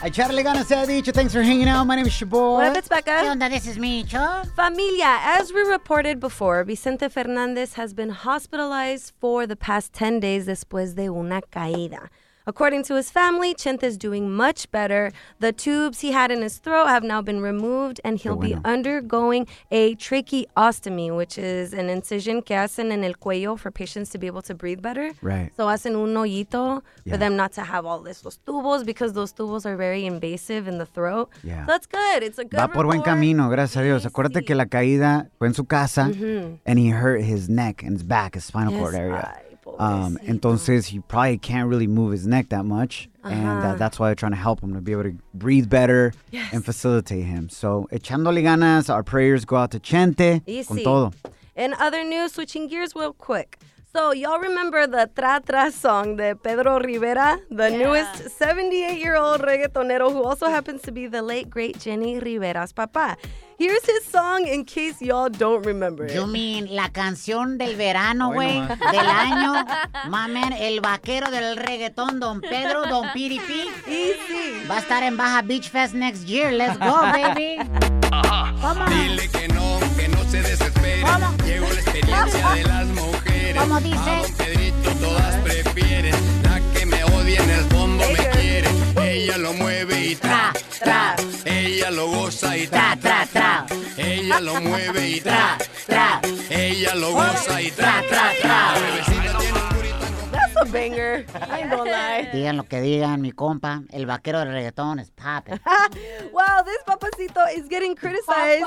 I 0.04 0.10
Charlie 0.10 0.42
Gana 0.42 0.64
se 0.64 0.76
ha 0.76 0.86
dicho. 0.86 1.12
Thanks 1.12 1.32
for 1.32 1.44
hanging 1.44 1.68
out. 1.68 1.86
My 1.86 1.96
name 1.96 2.08
is 2.08 2.14
Shoboy. 2.14 2.54
What 2.58 2.72
up, 2.72 2.78
it's 2.78 2.88
¿Qué 2.88 3.06
Becca? 3.06 3.30
onda? 3.30 3.50
This 3.50 3.68
is 3.68 3.78
Micho. 3.78 4.48
Familia, 4.56 5.20
as 5.22 5.54
we 5.54 5.62
reported 5.62 6.20
before, 6.20 6.64
Vicente 6.64 7.08
Fernandez 7.08 7.74
has 7.76 7.94
been 7.94 8.10
hospitalized 8.10 9.14
for 9.20 9.46
the 9.46 9.56
past 9.56 9.94
10 9.94 10.20
days 10.20 10.48
después 10.48 10.96
de 10.96 11.08
una 11.10 11.42
caída. 11.52 12.10
According 12.48 12.84
to 12.86 12.96
his 12.96 13.12
family, 13.12 13.54
Chente 13.54 13.84
is 13.84 13.98
doing 13.98 14.32
much 14.32 14.70
better. 14.72 15.12
The 15.40 15.52
tubes 15.52 16.00
he 16.00 16.12
had 16.12 16.32
in 16.32 16.42
his 16.42 16.58
throat 16.58 16.88
have 16.88 17.04
now 17.04 17.22
been 17.22 17.42
removed, 17.42 18.02
and 18.04 18.18
he'll 18.18 18.36
be 18.36 18.56
undergoing 18.66 19.48
a 19.70 19.96
tracheostomy, 19.96 21.16
which 21.16 21.38
is 21.38 21.74
an 21.74 21.90
incision 21.90 22.42
que 22.42 22.56
hacen 22.56 22.92
en 22.92 23.04
el 23.04 23.14
cuello 23.14 23.58
for 23.58 23.72
patients 23.72 24.10
to 24.10 24.18
be 24.18 24.28
able 24.28 24.42
to 24.42 24.56
breathe 24.56 24.82
better. 24.82 25.12
Right. 25.22 25.52
So 25.56 25.68
hacen 25.68 25.96
un 25.96 26.14
hoyito 26.16 26.82
Yeah. 27.06 27.14
for 27.14 27.18
them 27.18 27.36
not 27.36 27.52
to 27.54 27.62
have 27.62 27.86
all 27.86 28.00
this, 28.00 28.24
los 28.26 28.40
tubos, 28.46 28.86
because 28.86 29.14
those 29.14 29.34
tubos 29.34 29.66
are 29.66 29.76
very 29.78 30.06
invasive 30.06 30.68
in 30.68 30.78
the 30.78 30.86
throat. 30.86 31.30
Yeah. 31.44 31.66
So 31.66 31.72
that's 31.74 31.88
good. 31.88 32.24
It's 32.24 32.40
a 32.40 32.44
good 32.46 32.60
Va 32.60 32.68
por 32.68 32.86
buen 32.86 33.02
camino, 33.02 33.50
gracias 33.50 33.78
a 33.78 33.84
Dios. 33.84 34.06
Acuérdate 34.06 34.46
que 34.46 34.56
la 34.56 34.66
caída 34.66 35.30
fue 35.38 35.48
en 35.48 35.54
su 35.54 35.66
casa 35.66 36.06
Mhm. 36.10 36.60
and 36.66 36.80
he 36.80 36.90
hurt 36.90 37.22
his 37.22 37.50
neck 37.50 37.84
and 37.84 37.94
his 37.94 38.04
back, 38.04 38.36
his 38.36 38.46
spinal 38.46 38.74
cord 38.80 38.96
area. 38.96 39.34
ay, 39.36 39.51
Um, 39.80 40.18
entonces, 40.24 40.88
he 40.88 41.00
probably 41.00 41.38
can't 41.38 41.68
really 41.68 41.88
move 41.88 42.12
his 42.12 42.28
neck 42.28 42.50
that 42.50 42.66
much. 42.66 43.10
And 43.24 43.64
uh, 43.64 43.76
that's 43.76 44.00
why 44.00 44.10
they're 44.10 44.16
trying 44.16 44.32
to 44.32 44.38
help 44.38 44.62
him 44.62 44.74
to 44.74 44.82
be 44.82 44.92
able 44.92 45.04
to 45.04 45.16
breathe 45.34 45.70
better 45.70 46.14
and 46.52 46.64
facilitate 46.64 47.26
him. 47.26 47.50
So, 47.50 47.88
echándole 47.92 48.42
ganas, 48.42 48.90
our 48.90 49.04
prayers 49.04 49.46
go 49.46 49.58
out 49.58 49.72
to 49.72 49.80
Chente 49.80 50.42
con 50.68 50.78
todo. 50.84 51.14
In 51.56 51.74
other 51.76 52.04
news, 52.04 52.34
switching 52.34 52.68
gears 52.68 52.96
real 52.96 53.14
quick. 53.14 53.60
So, 53.94 54.14
y'all 54.14 54.40
remember 54.40 54.88
the 54.88 55.10
Tra 55.14 55.42
Tra 55.46 55.70
song 55.70 56.16
de 56.16 56.34
Pedro 56.34 56.80
Rivera, 56.80 57.38
the 57.50 57.70
newest 57.70 58.30
78 58.38 58.98
year 58.98 59.18
old 59.18 59.42
reggaetonero 59.42 60.10
who 60.12 60.24
also 60.24 60.48
happens 60.48 60.82
to 60.84 60.94
be 60.94 61.08
the 61.08 61.22
late, 61.22 61.50
great 61.50 61.78
Jenni 61.78 62.24
Rivera's 62.24 62.72
papa. 62.72 63.18
Here's 63.62 63.86
his 63.86 64.04
song 64.06 64.48
in 64.48 64.66
case 64.66 65.00
y'all 65.04 65.30
don't 65.30 65.64
remember 65.64 66.08
it. 66.08 66.16
You 66.16 66.26
mean 66.26 66.76
la 66.76 66.90
canción 66.90 67.60
del 67.60 67.76
verano, 67.76 68.32
güey, 68.34 68.60
del 68.92 69.08
año. 69.08 69.54
Mamen, 70.10 70.52
el 70.54 70.82
vaquero 70.82 71.30
del 71.30 71.58
reggaetón, 71.58 72.20
Don 72.20 72.42
Pedro, 72.42 72.88
Don 72.88 73.12
Piripi. 73.14 73.70
Easy. 73.86 74.66
Va 74.68 74.78
a 74.78 74.80
estar 74.80 75.04
en 75.04 75.16
Baja 75.16 75.44
Beach 75.44 75.70
Fest 75.70 75.94
next 75.94 76.26
year. 76.26 76.52
Let's 76.52 76.80
go, 76.80 77.02
baby. 77.12 77.58
¿Cómo? 78.62 78.84
Dile 78.90 79.30
que 79.30 79.48
no, 79.50 79.80
que 79.96 80.08
no 80.08 80.24
se 80.24 80.42
desespere. 80.42 81.04
Llegó 81.46 81.68
la 81.68 81.82
experiencia 81.82 82.50
de 82.56 82.64
las 82.64 82.88
mujeres. 82.88 83.56
¿Cómo 83.60 83.80
dice? 83.80 84.10
A 84.10 84.22
don 84.24 84.34
Pedrito 84.38 84.90
todas 85.00 85.36
prefieren. 85.44 86.41
Tra, 93.32 93.66
tra, 93.68 93.68
tra. 93.68 93.76
Ella 93.98 94.40
lo 94.40 94.62
mueve 94.62 95.10
y 95.10 95.22
tra, 95.22 95.58
tra. 95.88 96.22
Ella 96.50 96.96
lo 96.96 97.12
goza 97.14 97.62
y 97.62 97.72
tra, 97.72 98.02
tra, 98.08 98.32
tra. 98.42 98.74
La 98.74 98.80
bebecita 98.80 99.38
tiene 99.40 99.58
un 99.60 99.72
That's 100.32 100.56
a 100.56 100.66
banger. 100.72 101.26
I 101.36 101.60
ain't 101.62 101.70
gonna 101.70 101.92
lie. 101.92 102.30
Digan 102.32 102.56
lo 102.58 102.64
que 102.64 102.80
digan, 102.82 103.22
mi 103.22 103.32
compa. 103.32 103.84
El 103.92 104.06
vaquero 104.06 104.40
del 104.40 104.52
reggaetón 104.54 105.00
es 105.00 105.12
popping. 105.12 105.60
Wow, 106.32 106.64
this 106.64 106.82
papacito 106.88 107.42
is 107.58 107.68
getting 107.68 107.94
criticized 107.96 108.64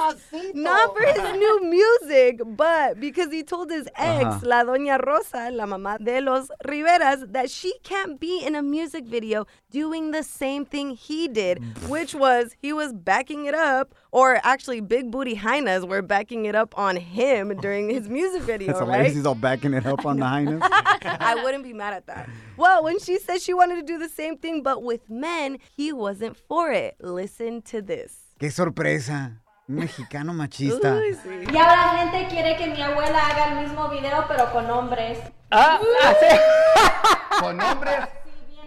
not 0.55 0.95
for 0.95 1.03
his 1.07 1.33
new 1.39 1.61
music, 1.65 2.41
but 2.45 3.01
because 3.01 3.33
he 3.33 3.43
told 3.43 3.71
his 3.71 3.89
ex, 3.97 4.25
Uh-huh. 4.25 4.41
La 4.43 4.65
Doña 4.65 4.99
Rosa, 4.99 5.51
la 5.51 5.65
mamá 5.67 5.97
de 5.99 6.21
los 6.21 6.49
Riveras, 6.65 7.33
that 7.33 7.49
she 7.51 7.73
can't 7.83 8.21
be 8.21 8.45
in 8.45 8.55
a 8.55 8.63
music 8.63 9.07
video 9.07 9.47
doing 9.71 10.11
the 10.11 10.23
same 10.23 10.67
thing 10.67 10.91
he 10.91 11.27
did, 11.27 11.59
which 11.89 12.15
was 12.15 12.55
he 12.61 12.73
was 12.75 12.93
backing 12.93 13.47
it 13.47 13.55
up, 13.55 13.95
or 14.15 14.39
actually, 14.45 14.81
Big 14.81 15.11
Booty 15.11 15.35
Hyenas 15.35 15.85
were 15.85 16.01
backing 16.01 16.47
it 16.47 16.55
up 16.55 16.79
on 16.79 16.95
him 16.95 17.49
during 17.61 17.91
his 17.91 18.09
music 18.09 18.43
video, 18.53 18.69
That's 18.69 18.79
hilarious. 18.79 19.09
right? 19.09 19.17
He's 19.17 19.27
all 19.27 19.35
backing 19.35 19.75
it 19.75 19.85
up 19.85 20.07
on 20.07 20.19
the 20.19 20.25
highness. 20.27 20.61
I 21.03 21.41
wouldn't 21.43 21.65
be 21.65 21.73
mad 21.73 21.95
at 21.95 22.07
that. 22.07 22.29
Well, 22.57 22.85
when 22.85 23.01
she 23.01 23.19
said 23.19 23.43
she 23.43 23.53
wanted 23.55 23.75
to 23.77 23.83
do 23.83 23.99
the 23.99 24.09
same 24.09 24.39
thing, 24.39 24.63
but 24.63 24.85
with 24.85 25.11
men, 25.11 25.59
he 25.77 25.93
wasn't 25.93 26.37
for 26.37 26.71
it. 26.71 26.95
Listen 27.01 27.61
to 27.63 27.83
this. 27.83 28.13
Qué 28.39 28.53
sorpresa. 28.53 29.33
Un 29.69 29.77
mexicano 29.77 30.33
machista. 30.33 30.95
Uy, 30.95 31.15
sí. 31.15 31.53
Y 31.53 31.57
ahora 31.57 31.77
la 31.95 31.99
gente 32.11 32.29
quiere 32.29 32.57
que 32.57 32.69
mi 32.69 32.83
abuela 32.83 33.19
haga 33.19 33.49
el 33.59 33.67
mismo 33.67 33.89
video, 33.89 34.25
pero 34.29 34.53
con 34.53 34.71
hombres. 34.71 35.19
Ah, 35.51 35.81
sí. 36.21 37.41
¿Con 37.41 37.61
hombres? 37.61 38.07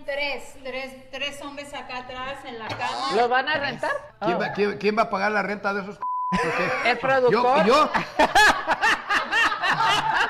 Tres, 0.08 0.54
tres, 0.64 0.94
tres 1.12 1.42
hombres 1.42 1.74
acá 1.74 1.98
atrás 2.00 2.38
en 2.46 2.58
la 2.58 2.68
cama. 2.70 3.12
¿Lo 3.16 3.28
van 3.28 3.50
a 3.50 3.56
rentar? 3.60 3.92
¿Quién 4.22 4.40
va, 4.40 4.54
quién- 4.54 4.78
quién 4.78 4.98
va 4.98 5.02
a 5.04 5.10
pagar 5.10 5.32
la 5.34 5.44
renta 5.44 5.74
de 5.74 5.82
esos? 5.82 6.00
El 6.86 6.98
productor. 6.98 7.66
¿Yo? 7.66 7.68
¿Yo? 7.68 7.90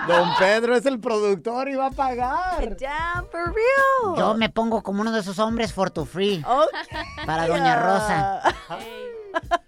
Don 0.08 0.30
Pedro 0.40 0.76
es 0.76 0.86
el 0.86 1.00
productor 1.02 1.68
y 1.68 1.76
va 1.76 1.88
a 1.88 1.92
pagar. 1.92 2.78
Damn, 2.78 3.28
for 3.30 3.54
real. 3.54 4.16
Yo 4.18 4.34
me 4.36 4.48
pongo 4.50 4.82
como 4.82 5.02
uno 5.02 5.12
de 5.12 5.20
esos 5.20 5.38
hombres 5.38 5.74
for 5.74 5.90
to 5.92 6.06
free. 6.06 6.44
Okay. 6.48 7.26
Para 7.26 7.46
Doña 7.48 7.76
Rosa. 7.76 8.42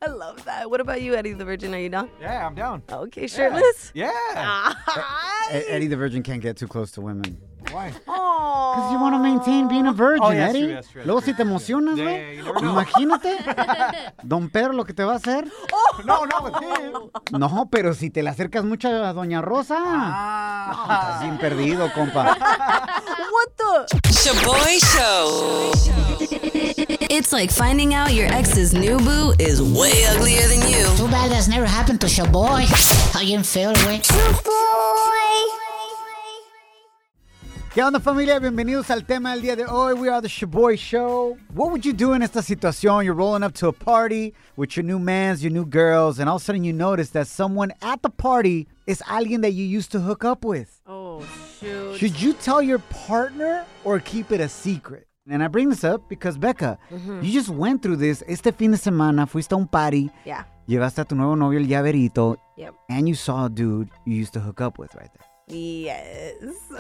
I 0.01 0.07
love 0.07 0.41
that. 0.45 0.69
What 0.69 0.79
about 0.81 1.01
you, 1.01 1.13
Eddie 1.15 1.33
the 1.33 1.43
Virgin? 1.43 1.73
Are 1.73 1.79
you 1.81 1.89
down? 1.89 2.09
Yeah, 2.21 2.47
I'm 2.47 2.55
down. 2.55 2.81
Okay, 2.89 3.27
shirtless? 3.27 3.91
Yeah. 3.93 4.09
E- 5.51 5.65
Eddie 5.67 5.87
the 5.87 5.97
Virgin 5.97 6.23
can't 6.23 6.41
get 6.41 6.55
too 6.57 6.67
close 6.67 6.91
to 6.93 7.01
women. 7.01 7.37
Why? 7.71 7.91
Because 7.91 8.91
you 8.91 8.99
want 8.99 9.13
to 9.15 9.19
maintain 9.19 9.67
being 9.67 9.85
a 9.87 9.91
virgin, 9.93 10.23
Oh, 10.23 10.31
yeah, 10.31 10.47
that's 10.47 10.55
Eddie. 10.55 10.65
true, 10.65 10.73
that's 10.73 10.87
true, 10.89 11.01
that's 11.01 11.07
Luego 11.07 11.21
si 11.21 11.33
te 11.33 11.43
emocionas, 11.43 11.95
güey. 11.99 12.35
yeah. 12.37 12.69
Imagínate. 12.69 14.13
Don 14.23 14.49
Pedro 14.49 14.73
lo 14.73 14.83
que 14.85 14.93
te 14.93 15.03
va 15.03 15.13
a 15.13 15.15
hacer. 15.17 15.45
No, 16.05 16.25
not 16.25 16.43
with 16.43 16.55
him. 16.61 16.93
No, 17.39 17.67
pero 17.71 17.93
si 17.93 18.09
te 18.09 18.23
le 18.23 18.29
acercas 18.29 18.63
mucho 18.63 18.87
a 18.89 19.13
Doña 19.13 19.41
Rosa. 19.41 19.77
Ah. 19.79 20.73
No, 20.87 20.93
estás 20.93 21.21
bien 21.21 21.37
perdido, 21.37 21.91
compa. 21.93 22.35
What 23.31 23.55
the? 23.57 23.87
Shaboy 24.11 24.79
Show. 24.79 25.71
It's 27.09 27.31
like 27.31 27.51
finding 27.51 27.93
out 27.93 28.11
your 28.13 28.27
ex's 28.33 28.73
new 28.73 28.97
boo 28.97 29.33
is 29.39 29.61
way 29.61 30.05
uglier 30.15 30.47
than 30.47 30.61
you. 30.69 30.85
Too 30.97 31.07
bad 31.09 31.31
that's 31.31 31.47
never 31.47 31.65
happened 31.65 32.01
to 32.01 32.07
Shaboy. 32.07 32.65
How 33.13 33.21
you 33.21 33.41
feel, 33.43 33.73
güey? 33.73 34.01
¿Qué 37.73 37.83
onda 37.83 37.99
familia? 37.99 38.39
Bienvenidos 38.39 38.89
al 38.89 39.05
tema 39.05 39.31
del 39.33 39.41
día 39.43 39.55
de 39.55 39.65
hoy. 39.65 39.93
We 39.93 40.09
are 40.09 40.21
the 40.21 40.27
Shoboy 40.27 40.75
Show. 40.75 41.37
What 41.53 41.69
would 41.69 41.85
you 41.85 41.93
do 41.93 42.13
in 42.13 42.23
esta 42.23 42.41
situación? 42.41 43.05
You're 43.05 43.13
rolling 43.15 43.43
up 43.43 43.53
to 43.59 43.67
a 43.67 43.71
party 43.73 44.33
with 44.57 44.75
your 44.75 44.83
new 44.83 44.97
mans, 44.97 45.43
your 45.43 45.51
new 45.51 45.65
girls, 45.65 46.19
and 46.19 46.27
all 46.27 46.37
of 46.37 46.41
a 46.41 46.45
sudden 46.45 46.63
you 46.63 46.73
notice 46.73 47.11
that 47.11 47.27
someone 47.27 47.71
at 47.83 48.01
the 48.01 48.09
party 48.09 48.67
is 48.87 49.01
alguien 49.03 49.41
that 49.43 49.51
you 49.53 49.65
used 49.65 49.91
to 49.91 49.99
hook 49.99 50.25
up 50.25 50.43
with. 50.43 50.81
Oh, 50.87 51.21
shoot. 51.59 51.97
Should 51.97 52.19
you 52.19 52.33
tell 52.33 52.59
your 52.61 52.79
partner 53.07 53.65
or 53.83 53.99
keep 53.99 54.31
it 54.31 54.41
a 54.41 54.49
secret? 54.49 55.05
And 55.29 55.43
I 55.43 55.47
bring 55.47 55.69
this 55.69 55.83
up 55.83 56.09
because 56.09 56.39
Becca, 56.39 56.79
Mhm. 56.91 57.23
you 57.23 57.31
just 57.31 57.49
went 57.51 57.83
through 57.83 57.97
this. 57.97 58.23
Este 58.27 58.51
fin 58.51 58.71
de 58.71 58.77
semana 58.77 59.27
fuiste 59.27 59.53
a 59.53 59.57
un 59.57 59.67
party. 59.67 60.09
Yeah. 60.25 60.45
Llevaste 60.67 61.01
a 61.01 61.05
tu 61.05 61.13
nuevo 61.15 61.35
novio 61.35 61.59
el 61.59 61.67
llaverito. 61.67 62.37
Yep. 62.57 62.73
And 62.89 63.07
you 63.07 63.13
saw 63.13 63.45
a 63.45 63.49
dude 63.49 63.89
you 64.05 64.15
used 64.15 64.33
to 64.33 64.39
hook 64.39 64.59
up 64.59 64.79
with 64.79 64.95
right 64.95 65.11
there. 65.13 65.28
Yes. 65.49 66.35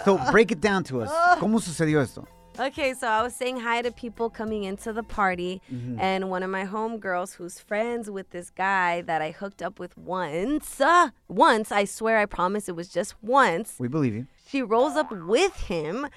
So 0.05 0.19
break 0.31 0.51
it 0.51 0.61
down 0.61 0.83
to 0.85 1.01
us. 1.01 1.09
¿Cómo 1.39 1.59
sucedió 1.61 2.01
esto? 2.01 2.27
Okay, 2.59 2.93
so 2.93 3.07
I 3.07 3.21
was 3.23 3.33
saying 3.33 3.61
hi 3.61 3.81
to 3.81 3.89
people 3.91 4.29
coming 4.29 4.65
into 4.65 4.91
the 4.91 5.01
party, 5.03 5.61
Mhm. 5.71 5.97
and 5.97 6.29
one 6.29 6.43
of 6.43 6.49
my 6.49 6.65
homegirls 6.65 7.35
who's 7.35 7.57
friends 7.57 8.09
with 8.09 8.31
this 8.31 8.49
guy 8.49 9.01
that 9.03 9.21
I 9.21 9.31
hooked 9.31 9.61
up 9.61 9.79
with 9.79 9.97
once, 9.97 10.81
uh, 10.81 11.11
once, 11.29 11.71
I 11.71 11.85
swear 11.85 12.17
I 12.17 12.25
promise 12.25 12.67
it 12.67 12.75
was 12.75 12.89
just 12.89 13.15
once. 13.23 13.75
We 13.79 13.87
believe 13.87 14.13
you. 14.13 14.27
She 14.45 14.61
rolls 14.61 14.97
up 14.97 15.09
with 15.09 15.55
him, 15.69 16.07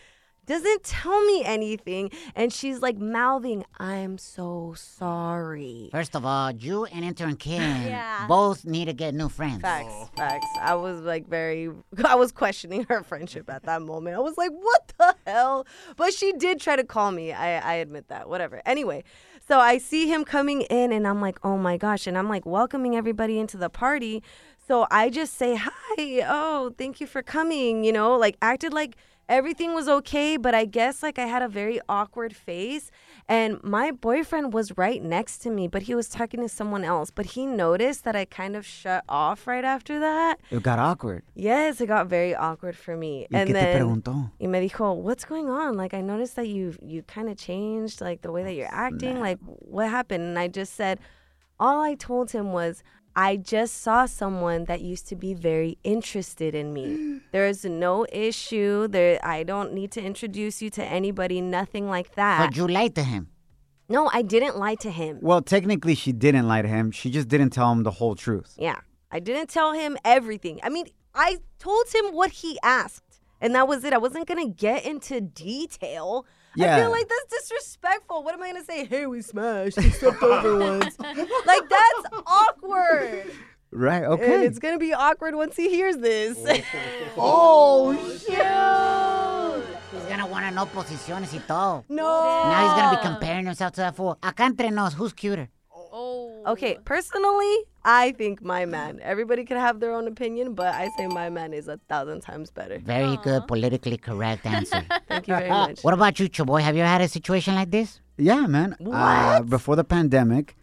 doesn't 0.46 0.83
tell 0.83 1.24
me 1.24 1.44
anything, 1.44 2.11
and 2.35 2.52
she's 2.52 2.81
like 2.81 2.98
mouthing, 2.98 3.64
I'm 3.78 4.18
so 4.18 4.74
sorry. 4.76 5.88
First 5.92 6.16
of 6.16 6.24
all, 6.26 6.50
you 6.50 6.85
and 6.87 7.05
intern 7.05 7.37
Kim 7.37 7.62
Yeah. 7.87 8.26
both 8.26 8.64
need 8.64 8.87
to 8.87 8.92
get 8.92 9.14
new 9.14 9.28
friends. 9.28 9.62
Facts, 9.62 10.11
facts. 10.16 10.46
I 10.61 10.74
was 10.74 11.00
like 11.02 11.28
very, 11.28 11.70
I 12.05 12.16
was 12.16 12.33
questioning 12.33 12.85
her 12.88 13.02
friendship 13.02 13.48
at 13.48 13.62
that 13.64 13.83
moment. 13.83 14.16
I 14.16 14.20
was 14.20 14.37
like, 14.37 14.50
what 14.50 14.92
the 14.98 15.14
hell? 15.26 15.66
But 15.96 16.12
she 16.12 16.33
did 16.33 16.61
try 16.61 16.76
to 16.76 16.85
call 16.85 17.12
me. 17.12 17.33
I, 17.33 17.59
I 17.59 17.74
admit 17.74 18.09
that. 18.09 18.28
Whatever. 18.28 18.62
Anyway, 18.66 19.05
so 19.46 19.59
I 19.61 19.78
see 19.78 20.09
him 20.09 20.24
coming 20.24 20.62
in 20.62 20.92
and 20.92 21.07
I'm 21.07 21.20
like, 21.20 21.38
oh 21.44 21.57
my 21.57 21.76
gosh. 21.76 22.07
And 22.07 22.18
I'm 22.18 22.28
like 22.28 22.44
welcoming 22.46 22.96
everybody 22.96 23.38
into 23.38 23.57
the 23.57 23.70
party. 23.70 24.22
So 24.66 24.87
I 24.90 25.09
just 25.11 25.35
say, 25.35 25.57
hi. 25.57 26.24
Oh, 26.26 26.72
thank 26.78 27.00
you 27.00 27.07
for 27.07 27.22
coming. 27.22 27.85
You 27.85 27.92
know, 27.92 28.16
like 28.16 28.37
acted 28.42 28.72
like 28.72 28.96
everything 29.28 29.74
was 29.74 29.88
okay. 29.88 30.37
But 30.37 30.54
I 30.54 30.64
guess 30.64 31.02
like 31.02 31.18
I 31.18 31.26
had 31.26 31.42
a 31.42 31.48
very 31.48 31.80
awkward 31.88 32.35
face. 32.35 32.90
And 33.28 33.62
my 33.62 33.92
boyfriend 33.92 34.52
was 34.52 34.76
right 34.76 35.02
next 35.02 35.38
to 35.38 35.50
me, 35.50 35.68
but 35.68 35.82
he 35.82 35.94
was 35.94 36.08
talking 36.08 36.40
to 36.40 36.48
someone 36.48 36.85
else. 36.85 37.11
But 37.11 37.26
he 37.26 37.46
noticed 37.46 38.04
that 38.04 38.16
I 38.16 38.24
kind 38.24 38.56
of 38.56 38.66
shut 38.66 39.04
off 39.08 39.46
right 39.46 39.64
after 39.64 40.00
that. 40.00 40.40
It 40.50 40.62
got 40.62 40.78
awkward. 40.78 41.22
Yes, 41.35 41.80
it 41.80 41.87
got 41.87 42.08
very 42.08 42.35
awkward 42.35 42.76
for 42.76 42.96
me. 42.96 43.26
¿Y 43.30 43.38
and 43.38 43.48
qué 43.48 43.52
te 43.52 43.61
then 43.61 43.78
preguntó? 43.78 44.30
y 44.40 44.46
me 44.48 44.68
dijo, 44.68 44.96
"What's 44.96 45.24
going 45.24 45.48
on? 45.48 45.76
Like 45.76 45.94
I 45.94 46.00
noticed 46.00 46.37
that 46.37 46.48
you 46.48 46.74
you 46.82 47.02
kind 47.02 47.28
of 47.28 47.37
changed 47.37 48.00
like 48.00 48.22
the 48.22 48.32
way 48.32 48.42
that 48.42 48.54
you're 48.54 48.74
acting. 48.74 49.20
Like 49.20 49.38
what 49.44 49.88
happened?" 49.88 50.24
And 50.24 50.38
I 50.38 50.48
just 50.48 50.74
said, 50.74 50.98
all 51.61 51.80
I 51.80 51.94
told 51.94 52.32
him 52.32 52.52
was, 52.52 52.82
"I 53.14 53.37
just 53.37 53.83
saw 53.83 54.07
someone 54.07 54.64
that 54.66 54.81
used 54.81 55.07
to 55.09 55.16
be 55.16 55.35
very 55.35 55.79
interested 55.85 56.55
in 56.55 56.72
me. 56.72 57.20
There's 57.33 57.64
no 57.64 58.07
issue. 58.12 58.88
There 58.88 59.18
I 59.25 59.42
don't 59.42 59.72
need 59.72 59.90
to 59.92 60.03
introduce 60.03 60.62
you 60.62 60.70
to 60.70 60.85
anybody, 60.85 61.40
nothing 61.40 61.88
like 61.88 62.14
that." 62.14 62.38
But 62.46 62.57
you 62.57 62.66
lied 62.68 62.94
to 62.96 63.05
him. 63.05 63.29
no, 63.88 64.09
I 64.12 64.22
didn't 64.22 64.57
lie 64.57 64.77
to 64.77 64.90
him. 64.90 65.18
Well, 65.20 65.42
technically, 65.42 65.94
she 65.94 66.12
didn't 66.12 66.46
lie 66.48 66.62
to 66.62 66.68
him. 66.68 66.90
She 66.92 67.11
just 67.11 67.29
didn't 67.29 67.51
tell 67.51 67.70
him 67.72 67.83
the 67.83 67.90
whole 67.90 68.14
truth. 68.14 68.55
Yeah. 68.59 68.81
I 69.11 69.20
didn't 69.20 69.48
tell 69.51 69.72
him 69.72 69.98
everything. 70.05 70.59
I 70.62 70.70
mean, 70.70 70.87
I 71.14 71.37
told 71.59 71.87
him 71.94 72.07
what 72.14 72.31
he 72.31 72.59
asked, 72.62 73.20
and 73.42 73.55
that 73.55 73.68
was 73.68 73.85
it. 73.85 73.92
I 73.92 73.98
wasn't 73.98 74.27
going 74.27 74.42
to 74.48 74.55
get 74.55 74.87
into 74.87 75.20
detail. 75.20 76.25
I 76.60 76.80
feel 76.80 76.90
like 76.90 77.08
that's 77.08 77.48
disrespectful. 77.48 78.22
What 78.22 78.34
am 78.34 78.42
I 78.42 78.50
going 78.52 78.60
to 78.62 78.66
say? 78.66 78.84
Hey, 78.84 79.06
we 79.06 79.22
smashed. 79.22 79.76
We 79.78 79.90
stepped 80.00 80.22
over 80.22 80.58
once. 80.58 80.98
Like, 80.98 81.68
that's 81.68 82.22
awkward. 82.26 83.32
Right. 83.70 84.02
And 84.04 84.12
Okay. 84.14 84.44
it's 84.46 84.58
going 84.58 84.74
to 84.74 84.78
be 84.78 84.92
awkward 84.92 85.34
once 85.34 85.56
he 85.56 85.70
hears 85.70 85.96
this. 85.96 86.36
oh, 87.16 87.16
oh, 87.16 87.96
oh 87.98 88.18
shoot. 88.18 89.64
He's 89.92 90.04
gonna 90.08 90.26
wanna 90.26 90.50
know 90.50 90.64
posiciones 90.66 91.32
y 91.34 91.40
todo. 91.46 91.84
No. 91.88 92.02
Now 92.48 92.62
he's 92.64 92.80
gonna 92.82 92.96
be 92.96 93.02
comparing 93.02 93.44
himself 93.46 93.72
to 93.72 93.82
that 93.82 93.94
fool. 93.94 94.16
Acá 94.22 94.44
entre 94.46 94.70
nos, 94.70 94.94
who's 94.94 95.12
cuter? 95.12 95.48
Oh. 95.70 96.42
Okay, 96.46 96.78
personally, 96.84 97.54
I 97.84 98.12
think 98.12 98.42
my 98.42 98.64
man. 98.66 99.00
Everybody 99.02 99.44
can 99.44 99.56
have 99.56 99.80
their 99.80 99.92
own 99.92 100.06
opinion, 100.06 100.54
but 100.54 100.74
I 100.74 100.88
say 100.96 101.06
my 101.08 101.28
man 101.30 101.52
is 101.52 101.68
a 101.68 101.78
thousand 101.88 102.20
times 102.20 102.50
better. 102.50 102.78
Very 102.78 103.16
good, 103.24 103.46
politically 103.48 103.96
correct 103.96 104.46
answer. 104.46 104.84
Thank 105.08 105.28
you 105.28 105.34
very 105.34 105.48
much. 105.48 105.82
What 105.82 105.94
about 105.94 106.18
you, 106.20 106.28
Shoboy? 106.28 106.60
Have 106.62 106.76
you 106.76 106.82
had 106.82 107.00
a 107.00 107.08
situation 107.08 107.54
like 107.54 107.70
this? 107.70 108.00
Yeah, 108.16 108.46
man. 108.46 108.76
Uh, 108.84 109.42
before 109.42 109.74
the 109.76 109.84
pandemic, 109.84 110.56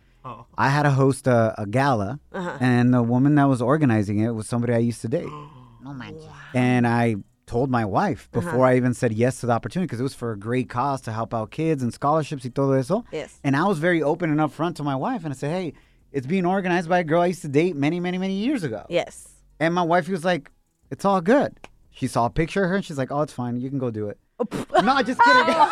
I 0.58 0.70
had 0.70 0.84
to 0.84 0.92
host 0.92 1.28
a, 1.28 1.54
a 1.58 1.66
gala, 1.66 2.20
Uh-huh. 2.32 2.58
and 2.62 2.94
the 2.94 3.02
woman 3.04 3.36
that 3.36 3.46
was 3.46 3.62
organizing 3.62 4.20
it 4.20 4.32
was 4.32 4.48
somebody 4.48 4.74
I 4.74 4.78
used 4.80 5.02
to 5.02 5.08
date. 5.08 5.30
No 5.82 5.94
manches. 5.94 6.26
And 6.54 6.86
I 6.86 7.16
told 7.48 7.70
my 7.72 7.86
wife 7.86 8.28
Uh-huh. 8.34 8.42
before 8.42 8.66
I 8.66 8.76
even 8.76 8.94
said 8.94 9.12
yes 9.14 9.40
to 9.40 9.46
the 9.48 9.54
opportunity 9.54 9.88
because 9.88 10.02
it 10.02 10.04
was 10.04 10.14
for 10.14 10.34
a 10.34 10.38
great 10.38 10.68
cause 10.70 11.00
to 11.02 11.12
help 11.14 11.34
out 11.34 11.52
kids 11.52 11.82
and 11.82 11.94
scholarships 11.94 12.44
y 12.44 12.52
todo 12.54 12.74
eso. 12.74 13.06
Yes. 13.14 13.40
And 13.46 13.56
I 13.56 13.64
was 13.64 13.80
very 13.80 14.04
open 14.04 14.30
and 14.30 14.40
upfront 14.42 14.76
to 14.76 14.84
my 14.84 14.96
wife, 14.96 15.24
and 15.24 15.34
I 15.34 15.38
said, 15.38 15.52
hey, 15.52 15.74
it's 16.12 16.28
being 16.28 16.46
organized 16.46 16.90
by 16.90 17.00
a 17.00 17.04
girl 17.04 17.22
I 17.22 17.28
used 17.28 17.42
to 17.44 17.48
date 17.48 17.76
many, 17.76 18.00
many, 18.00 18.18
many 18.18 18.34
years 18.34 18.64
ago. 18.64 18.86
Yes. 18.90 19.28
And 19.60 19.74
my 19.74 19.84
wife 19.84 20.08
was 20.08 20.26
like, 20.26 20.52
it's 20.92 21.06
all 21.06 21.22
good. 21.22 21.56
She 21.92 22.08
saw 22.08 22.26
a 22.26 22.30
picture 22.30 22.64
of 22.64 22.70
her, 22.70 22.76
and 22.78 22.86
she's 22.86 22.98
like, 22.98 23.12
oh, 23.12 23.22
it's 23.22 23.34
fine. 23.34 23.60
You 23.60 23.70
can 23.70 23.80
go 23.80 23.92
do 23.92 24.10
it. 24.10 24.18
no, 24.84 25.02
just 25.04 25.20
kidding. 25.22 25.56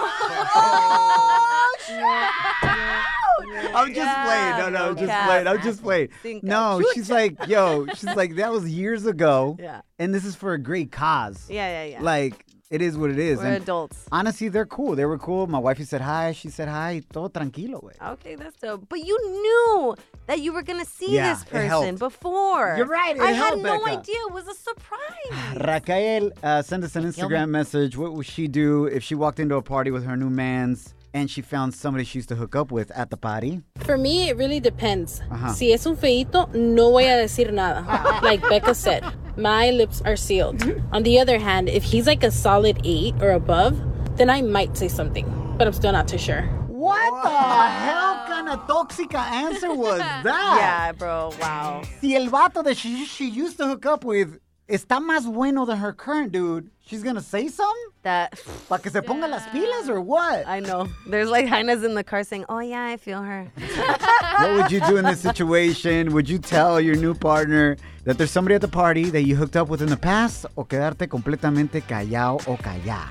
I'm 3.73 3.93
just 3.93 4.17
playing. 4.25 4.57
No, 4.57 4.69
no, 4.69 4.89
I'm 4.89 4.97
just 4.97 5.25
playing. 5.25 5.47
I'm 5.47 5.61
just 5.61 5.83
playing. 5.83 6.09
No, 6.43 6.81
she's 6.93 7.09
like, 7.09 7.47
yo, 7.47 7.85
she's 7.95 8.15
like, 8.15 8.35
that 8.35 8.51
was 8.51 8.67
years 8.69 9.05
ago. 9.05 9.55
Yeah. 9.67 9.81
And 9.99 10.13
this 10.13 10.23
is 10.23 10.35
for 10.35 10.53
a 10.53 10.57
great 10.59 10.91
cause. 10.91 11.47
Yeah, 11.49 11.67
yeah, 11.67 11.91
yeah. 11.93 12.01
Like, 12.01 12.45
it 12.69 12.81
is 12.81 12.97
what 12.97 13.09
it 13.11 13.19
is. 13.19 13.37
We're 13.39 13.45
And 13.45 13.63
adults. 13.63 14.05
Honestly, 14.11 14.49
they're 14.49 14.65
cool. 14.65 14.95
They 14.95 15.05
were 15.05 15.17
cool. 15.17 15.47
My 15.47 15.59
wifey 15.59 15.83
said 15.85 16.01
hi. 16.01 16.33
She 16.33 16.49
said 16.49 16.67
hi. 16.67 17.01
Todo 17.13 17.29
tranquilo, 17.29 17.81
güey. 17.81 17.93
Okay, 18.13 18.35
that's 18.35 18.57
dope. 18.59 18.87
But 18.89 18.99
you 19.05 19.17
knew 19.41 19.95
that 20.27 20.39
you 20.41 20.51
were 20.53 20.63
gonna 20.63 20.85
see 20.85 21.13
Yeah, 21.15 21.33
this 21.33 21.43
person 21.45 21.95
before. 21.95 22.75
You're 22.77 22.85
right, 22.87 23.15
it 23.15 23.21
I 23.21 23.31
helped, 23.31 23.63
had 23.63 23.63
no 23.63 23.79
Becca. 23.85 23.99
idea. 23.99 24.15
It 24.27 24.33
was 24.33 24.47
a 24.47 24.53
surprise. 24.53 25.57
Raquel 25.65 26.31
uh, 26.43 26.61
sent 26.61 26.83
us 26.83 26.95
an 26.95 27.03
Instagram 27.05 27.49
message. 27.49 27.95
What 27.97 28.13
would 28.13 28.25
she 28.25 28.47
do 28.47 28.85
if 28.85 29.01
she 29.03 29.15
walked 29.15 29.39
into 29.39 29.55
a 29.55 29.61
party 29.61 29.91
with 29.91 30.03
her 30.05 30.17
new 30.17 30.29
man's 30.29 30.93
and 31.17 31.29
she 31.29 31.41
found 31.41 31.73
somebody 31.73 32.03
she 32.05 32.19
used 32.19 32.29
to 32.29 32.35
hook 32.35 32.55
up 32.55 32.71
with 32.71 32.91
at 32.91 33.09
the 33.09 33.17
party? 33.17 33.61
For 33.79 33.97
me, 33.97 34.29
it 34.29 34.37
really 34.37 34.59
depends. 34.59 35.21
Ajá. 35.31 35.49
Si 35.53 35.73
es 35.73 35.85
un 35.85 35.95
feito, 35.95 36.47
no 36.53 36.91
voy 36.91 37.05
a 37.05 37.17
decir 37.23 37.51
nada. 37.51 37.83
like 38.23 38.41
Becca 38.47 38.73
said, 38.75 39.03
my 39.35 39.71
lips 39.71 40.01
are 40.05 40.15
sealed. 40.15 40.61
On 40.91 41.03
the 41.03 41.19
other 41.19 41.39
hand, 41.39 41.69
if 41.69 41.83
he's 41.83 42.07
like 42.07 42.23
a 42.23 42.31
solid 42.31 42.79
eight 42.83 43.15
or 43.21 43.31
above, 43.31 43.79
then 44.17 44.29
I 44.29 44.41
might 44.41 44.77
say 44.77 44.87
something, 44.87 45.25
but 45.57 45.67
I'm 45.67 45.73
still 45.73 45.91
not 45.91 46.07
too 46.07 46.17
sure. 46.17 46.43
What 46.67 47.23
the 47.23 47.29
hell 47.29 48.25
kind 48.27 48.49
of 48.49 48.67
toxic 48.67 49.13
answer 49.13 49.73
was 49.73 49.99
that? 50.23 50.23
Yeah, 50.59 50.91
bro. 50.93 51.31
Wow. 51.41 51.81
Si 51.99 52.15
el 52.15 52.27
vato 52.27 52.63
that 52.63 52.77
she, 52.77 53.05
she 53.05 53.27
used 53.27 53.57
to 53.57 53.65
hook 53.67 53.85
up 53.85 54.05
with 54.05 54.39
está 54.67 54.99
más 54.99 55.25
bueno 55.25 55.65
than 55.65 55.77
her 55.77 55.93
current 55.93 56.31
dude, 56.31 56.69
she's 56.85 57.01
gonna 57.03 57.21
say 57.21 57.47
something? 57.47 57.73
That. 58.03 58.37
¿Para 58.69 58.81
que 58.81 58.91
se 58.91 59.01
ponga 59.01 59.27
las 59.29 59.43
pilas 59.47 59.89
or 59.89 59.99
what? 60.01 60.45
I 60.47 60.59
know. 60.59 60.87
There's 61.07 61.29
like 61.29 61.47
hyenas 61.47 61.83
in 61.83 61.93
the 61.95 62.03
car 62.03 62.23
saying, 62.23 62.45
"Oh 62.49 62.59
yeah, 62.59 62.85
I 62.85 62.97
feel 62.97 63.21
her." 63.21 63.51
what 64.39 64.53
would 64.53 64.71
you 64.71 64.79
do 64.81 64.97
in 64.97 65.05
this 65.05 65.19
situation? 65.21 66.11
Would 66.13 66.29
you 66.29 66.37
tell 66.39 66.79
your 66.79 66.95
new 66.95 67.13
partner 67.13 67.77
that 68.05 68.17
there's 68.17 68.31
somebody 68.31 68.55
at 68.55 68.61
the 68.61 68.67
party 68.67 69.09
that 69.09 69.23
you 69.23 69.35
hooked 69.35 69.55
up 69.55 69.69
with 69.69 69.81
in 69.81 69.89
the 69.89 69.97
past 69.97 70.45
o 70.55 70.63
quedarte 70.63 71.07
completamente 71.07 71.81
callado 71.81 72.41
o 72.47 72.55
callada? 72.57 73.09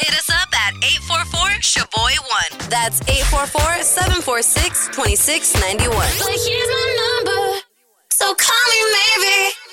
Hit 0.00 0.14
us 0.14 0.30
up 0.30 0.48
at 0.54 0.74
844-SHOBOY1. 0.74 2.68
That's 2.70 3.00
844-746-2691. 3.00 5.90
But 5.90 6.30
here's 6.30 6.68
my 6.68 6.86
number, 7.02 7.60
so 8.10 8.32
call 8.34 8.64
me 8.70 8.80
maybe. 8.92 9.67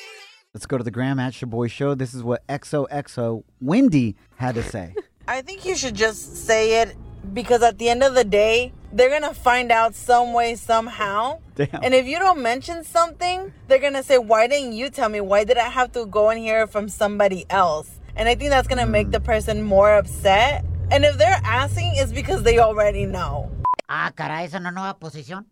Let's 0.55 0.65
go 0.65 0.77
to 0.77 0.85
the 0.85 0.89
gram 0.89 1.19
at 1.19 1.33
Shoboy 1.33 1.69
Show. 1.69 1.95
This 1.95 2.13
is 2.13 2.23
what 2.23 2.47
XOXO 2.47 3.43
Wendy 3.59 4.15
had 4.37 4.55
to 4.55 4.63
say. 4.63 4.95
I 5.27 5.41
think 5.41 5.65
you 5.65 5.75
should 5.75 5.95
just 5.95 6.45
say 6.47 6.81
it 6.81 6.95
because 7.33 7.61
at 7.61 7.77
the 7.77 7.89
end 7.89 8.03
of 8.03 8.15
the 8.15 8.23
day, 8.23 8.71
they're 8.93 9.09
gonna 9.09 9.33
find 9.33 9.69
out 9.69 9.95
some 9.95 10.31
way, 10.31 10.55
somehow. 10.55 11.39
Damn. 11.55 11.83
And 11.83 11.93
if 11.93 12.05
you 12.05 12.19
don't 12.19 12.41
mention 12.41 12.85
something, 12.85 13.51
they're 13.67 13.79
gonna 13.79 14.01
say, 14.01 14.17
Why 14.17 14.47
didn't 14.47 14.71
you 14.71 14.89
tell 14.89 15.09
me? 15.09 15.19
Why 15.19 15.43
did 15.43 15.57
I 15.57 15.67
have 15.67 15.91
to 15.91 16.05
go 16.05 16.29
and 16.29 16.39
hear 16.39 16.67
from 16.67 16.87
somebody 16.87 17.45
else? 17.49 17.99
And 18.15 18.29
I 18.29 18.35
think 18.35 18.49
that's 18.49 18.69
gonna 18.69 18.87
make 18.87 19.11
the 19.11 19.19
person 19.19 19.61
more 19.61 19.97
upset. 19.97 20.63
And 20.89 21.03
if 21.03 21.17
they're 21.17 21.41
asking, 21.43 21.95
it's 21.95 22.13
because 22.13 22.43
they 22.43 22.59
already 22.59 23.05
know. 23.05 23.51
Ah, 23.89 24.09
caray, 24.15 24.45
esa 24.45 24.61
no 24.61 24.69
es 24.69 24.73
nueva 24.73 24.97
posición. 24.97 25.47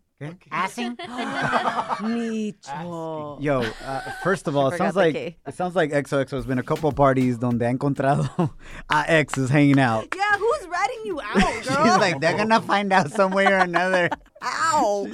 Asking? 0.52 0.96
Nicho. 2.04 3.38
Yo, 3.42 3.62
uh, 3.86 4.02
first 4.24 4.48
of 4.48 4.56
all, 4.58 4.68
it 4.68 4.72
Forgot 4.72 4.78
sounds 4.86 4.94
the 4.96 5.00
like 5.00 5.14
K. 5.14 5.38
it 5.48 5.54
sounds 5.56 5.76
like 5.76 5.92
XOXO 5.92 6.32
has 6.32 6.46
been 6.46 6.60
a 6.60 6.64
couple 6.64 6.90
of 6.90 6.96
parties 6.96 7.38
donde 7.38 7.62
ha 7.62 7.70
encontrado 7.70 8.52
a 8.90 9.04
exes 9.12 9.50
hanging 9.50 9.80
out. 9.80 10.08
Yeah, 10.16 10.38
who's 10.38 10.68
ratting 10.68 11.02
you 11.06 11.22
out, 11.22 11.36
girl? 11.36 11.62
She's 11.62 11.98
like, 11.98 12.20
they're 12.22 12.38
gonna 12.38 12.62
find 12.62 12.92
out 12.94 13.12
some 13.12 13.32
way 13.32 13.46
or 13.48 13.58
another. 13.58 14.10
Ow. 14.42 15.08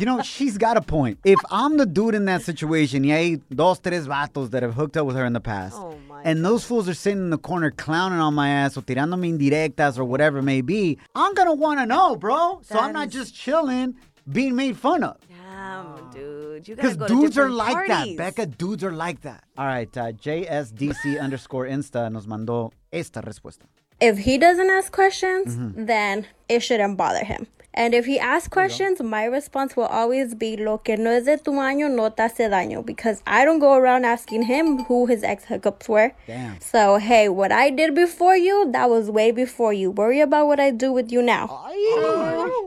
You 0.00 0.06
know, 0.06 0.20
she's 0.22 0.58
got 0.58 0.76
a 0.76 0.82
point. 0.82 1.18
If 1.24 1.38
I'm 1.50 1.76
the 1.76 1.86
dude 1.86 2.14
in 2.14 2.24
that 2.26 2.42
situation, 2.42 3.02
y 3.04 3.10
hay 3.10 3.36
dos, 3.54 3.78
tres 3.78 4.06
vatos 4.06 4.50
that 4.50 4.62
have 4.62 4.74
hooked 4.74 4.96
up 4.96 5.06
with 5.06 5.16
her 5.16 5.24
in 5.24 5.32
the 5.32 5.40
past, 5.40 5.76
Oh 5.78 5.96
my 6.08 6.22
and 6.24 6.44
those 6.44 6.64
fools 6.64 6.88
are 6.88 6.94
sitting 6.94 7.18
in 7.20 7.30
the 7.30 7.38
corner 7.38 7.70
clowning 7.70 8.18
on 8.18 8.34
my 8.34 8.48
ass 8.48 8.76
or 8.76 8.82
tirando 8.82 9.16
tirándome 9.16 9.38
indirectas 9.38 9.98
or 9.98 10.04
whatever 10.04 10.38
it 10.38 10.42
may 10.42 10.60
be, 10.62 10.98
I'm 11.14 11.32
gonna 11.34 11.54
wanna 11.54 11.86
know, 11.86 12.16
bro. 12.16 12.60
So 12.64 12.78
I'm 12.78 12.92
not 12.92 13.08
is- 13.08 13.14
just 13.14 13.34
chilling, 13.34 13.94
being 14.30 14.54
made 14.56 14.76
fun 14.76 15.02
of. 15.04 15.16
Damn, 15.28 16.10
dude. 16.12 16.66
You 16.68 16.76
gotta 16.76 16.88
Because 16.88 16.96
go 16.96 17.06
to 17.06 17.14
dudes 17.14 17.38
are 17.38 17.48
different 17.48 17.54
like 17.56 17.72
parties. 17.88 18.16
that, 18.16 18.34
Becca. 18.36 18.46
Dudes 18.46 18.82
are 18.84 18.92
like 18.92 19.20
that. 19.22 19.44
All 19.58 19.66
right, 19.66 19.94
uh, 19.96 20.12
JSDC 20.12 21.20
underscore 21.20 21.66
Insta 21.66 22.10
nos 22.10 22.26
mandó 22.26 22.72
esta 22.92 23.20
respuesta. 23.22 23.66
If 24.00 24.18
he 24.18 24.38
doesn't 24.38 24.70
ask 24.70 24.92
questions, 24.92 25.56
Mhm. 25.56 25.86
then 25.86 26.26
it 26.48 26.60
shouldn't 26.60 26.96
bother 26.96 27.24
him. 27.24 27.46
And 27.76 27.92
if 27.92 28.06
he 28.06 28.20
asks 28.20 28.46
questions, 28.46 29.02
my 29.02 29.24
response 29.24 29.76
will 29.76 29.86
always 29.86 30.36
be 30.36 30.56
lo 30.56 30.78
que 30.78 30.96
no 30.96 31.10
es 31.10 31.24
de 31.24 31.38
tu 31.38 31.50
año 31.50 31.90
no 31.90 32.08
te 32.08 32.22
hace 32.22 32.48
daño 32.48 32.86
because 32.86 33.20
I 33.26 33.44
don't 33.44 33.58
go 33.58 33.74
around 33.74 34.04
asking 34.04 34.44
him 34.44 34.84
who 34.84 35.06
his 35.06 35.24
ex 35.24 35.46
hookups 35.46 35.88
were. 35.88 36.12
Damn. 36.28 36.60
So, 36.60 36.98
hey, 36.98 37.28
what 37.28 37.50
I 37.50 37.70
did 37.70 37.96
before 37.96 38.36
you, 38.36 38.70
that 38.70 38.88
was 38.88 39.10
way 39.10 39.32
before 39.32 39.72
you. 39.72 39.90
Worry 39.90 40.20
about 40.20 40.46
what 40.46 40.60
I 40.60 40.70
do 40.70 40.92
with 40.92 41.10
you 41.10 41.20
now. 41.20 41.66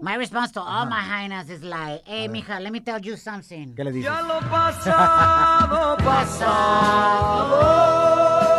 My 0.01 0.15
response 0.15 0.51
to 0.51 0.61
all 0.61 0.85
my 0.85 1.01
hyenas 1.01 1.49
is 1.49 1.63
like, 1.63 2.05
hey, 2.05 2.27
mija, 2.27 2.59
let 2.61 2.73
me 2.73 2.81
tell 2.81 2.99
you 2.99 3.15
something. 3.15 3.73
¿Qué 3.75 3.85
le 3.85 3.93
dices? 3.93 4.11
lo 4.27 4.41
pasado, 4.49 5.95
no 5.99 8.56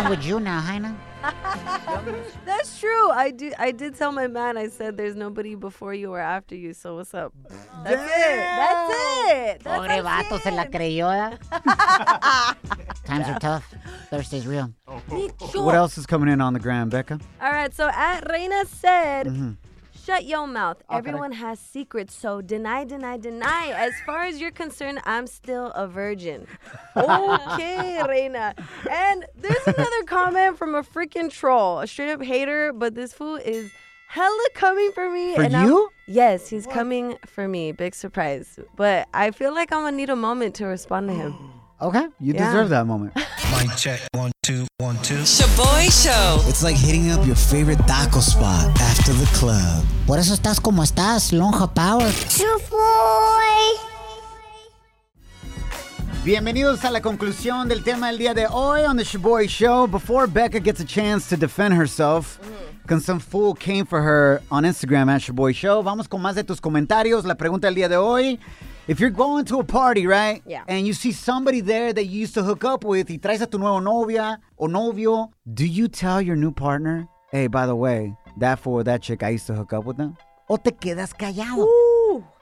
wrong 0.00 0.10
with 0.10 0.24
you 0.24 0.40
now, 0.40 0.60
hyena? 0.60 0.96
That's 2.46 2.80
true. 2.80 3.10
I 3.10 3.30
do. 3.30 3.52
I 3.58 3.72
did 3.72 3.94
tell 3.94 4.12
my 4.12 4.26
man. 4.26 4.56
I 4.56 4.68
said 4.68 4.96
there's 4.96 5.14
nobody 5.14 5.54
before 5.54 5.92
you 5.92 6.12
or 6.12 6.20
after 6.20 6.54
you. 6.54 6.72
So 6.72 6.96
what's 6.96 7.12
up? 7.12 7.34
That's 7.84 8.00
it. 8.02 8.36
That's 8.36 8.94
it. 9.30 9.60
That's 9.62 9.78
Pobre 9.80 10.02
vato, 10.02 10.40
se 10.40 10.50
la 10.50 10.64
creyó. 10.64 11.10
¿eh? 11.10 11.36
Times 13.04 13.28
are 13.28 13.38
tough. 13.38 13.74
Thursday's 14.08 14.46
real. 14.46 14.72
What 15.54 15.74
else 15.74 15.98
is 15.98 16.06
coming 16.06 16.28
in 16.30 16.40
on 16.40 16.54
the 16.54 16.60
gram, 16.60 16.88
Becca? 16.88 17.20
All 17.42 17.52
right. 17.52 17.74
So 17.74 17.88
at 17.88 18.30
Reina 18.30 18.64
said. 18.66 19.26
Mhm. 19.26 19.56
Shut 20.04 20.24
your 20.24 20.46
mouth. 20.46 20.82
Oh, 20.88 20.96
Everyone 20.96 21.32
has 21.32 21.58
secrets, 21.60 22.14
so 22.14 22.40
deny, 22.40 22.84
deny, 22.84 23.16
deny. 23.18 23.72
As 23.76 23.92
far 24.06 24.22
as 24.24 24.40
you're 24.40 24.50
concerned, 24.50 25.00
I'm 25.04 25.26
still 25.26 25.66
a 25.72 25.86
virgin. 25.86 26.46
Okay, 26.96 28.00
Reina. 28.08 28.54
And 28.90 29.24
there's 29.36 29.66
another 29.66 30.02
comment 30.06 30.58
from 30.58 30.74
a 30.74 30.82
freaking 30.82 31.30
troll, 31.30 31.80
a 31.80 31.86
straight 31.86 32.10
up 32.12 32.22
hater, 32.22 32.72
but 32.72 32.94
this 32.94 33.12
fool 33.12 33.36
is 33.36 33.70
hella 34.08 34.48
coming 34.54 34.90
for 34.92 35.10
me. 35.10 35.34
For 35.36 35.42
and 35.42 35.56
I'm- 35.56 35.66
you? 35.68 35.90
yes, 36.06 36.48
he's 36.48 36.66
coming 36.66 37.16
for 37.26 37.46
me. 37.46 37.72
Big 37.72 37.94
surprise. 37.94 38.58
But 38.76 39.08
I 39.14 39.30
feel 39.30 39.54
like 39.54 39.72
I'm 39.72 39.82
gonna 39.84 39.96
need 39.96 40.10
a 40.10 40.16
moment 40.16 40.54
to 40.56 40.66
respond 40.66 41.08
to 41.08 41.14
him. 41.14 41.34
Okay, 41.82 42.08
you 42.20 42.34
Yeah. 42.34 42.44
deserve 42.44 42.68
that 42.68 42.86
moment. 42.86 43.14
Mic 43.50 43.74
check. 43.76 44.00
One, 44.14 44.30
two, 44.42 44.64
one, 44.78 44.96
two. 45.02 45.24
Shaboy 45.24 45.90
Show. 45.90 46.40
It's 46.48 46.62
like 46.62 46.76
hitting 46.76 47.10
up 47.10 47.26
your 47.26 47.34
favorite 47.34 47.80
taco 47.86 48.20
spot 48.20 48.68
after 48.80 49.12
the 49.12 49.26
club. 49.36 49.84
Por 50.06 50.18
eso 50.18 50.34
estás 50.34 50.60
como 50.60 50.82
estás, 50.84 51.32
lonja 51.32 51.66
power. 51.74 52.12
Bienvenidos 56.24 56.84
a 56.84 56.90
la 56.92 57.00
conclusión 57.00 57.66
del 57.68 57.82
tema 57.82 58.06
del 58.08 58.18
día 58.18 58.34
de 58.34 58.46
hoy 58.46 58.84
on 58.84 58.96
the 58.96 59.02
Shaboy 59.04 59.48
Show. 59.48 59.88
Before 59.88 60.28
Becca 60.28 60.60
gets 60.60 60.80
a 60.80 60.84
chance 60.84 61.28
to 61.28 61.36
defend 61.36 61.74
herself, 61.74 62.38
because 62.82 63.04
some 63.04 63.18
fool 63.18 63.54
came 63.54 63.84
for 63.84 64.00
her 64.00 64.42
on 64.52 64.62
Instagram 64.64 65.08
at 65.08 65.22
Shaboy 65.22 65.52
Show. 65.52 65.82
Vamos 65.82 66.06
con 66.06 66.22
más 66.22 66.36
de 66.36 66.44
tus 66.44 66.60
comentarios. 66.60 67.24
La 67.24 67.34
pregunta 67.34 67.66
del 67.66 67.74
día 67.74 67.88
de 67.88 67.96
hoy. 67.96 68.38
If 68.90 68.98
you're 68.98 69.10
going 69.10 69.44
to 69.44 69.60
a 69.60 69.62
party, 69.62 70.04
right? 70.08 70.42
Yeah. 70.44 70.64
And 70.66 70.84
you 70.84 70.94
see 70.94 71.12
somebody 71.12 71.60
there 71.60 71.92
that 71.92 72.06
you 72.06 72.18
used 72.18 72.34
to 72.34 72.42
hook 72.42 72.64
up 72.64 72.82
with 72.82 73.08
y 73.08 73.18
traes 73.18 73.40
a 73.40 73.46
tu 73.46 73.56
nuevo 73.56 73.78
novia 73.78 74.40
o 74.58 74.66
novio, 74.66 75.30
do 75.54 75.64
you 75.64 75.86
tell 75.86 76.20
your 76.20 76.34
new 76.34 76.50
partner, 76.50 77.06
hey, 77.30 77.46
by 77.46 77.66
the 77.66 77.76
way, 77.76 78.12
that 78.38 78.58
for 78.58 78.82
that 78.82 79.00
chick, 79.00 79.22
I 79.22 79.28
used 79.28 79.46
to 79.46 79.54
hook 79.54 79.72
up 79.72 79.84
with 79.84 79.96
them? 79.96 80.16
O 80.48 80.56
te 80.56 80.72
quedas 80.72 81.14
callado? 81.16 81.68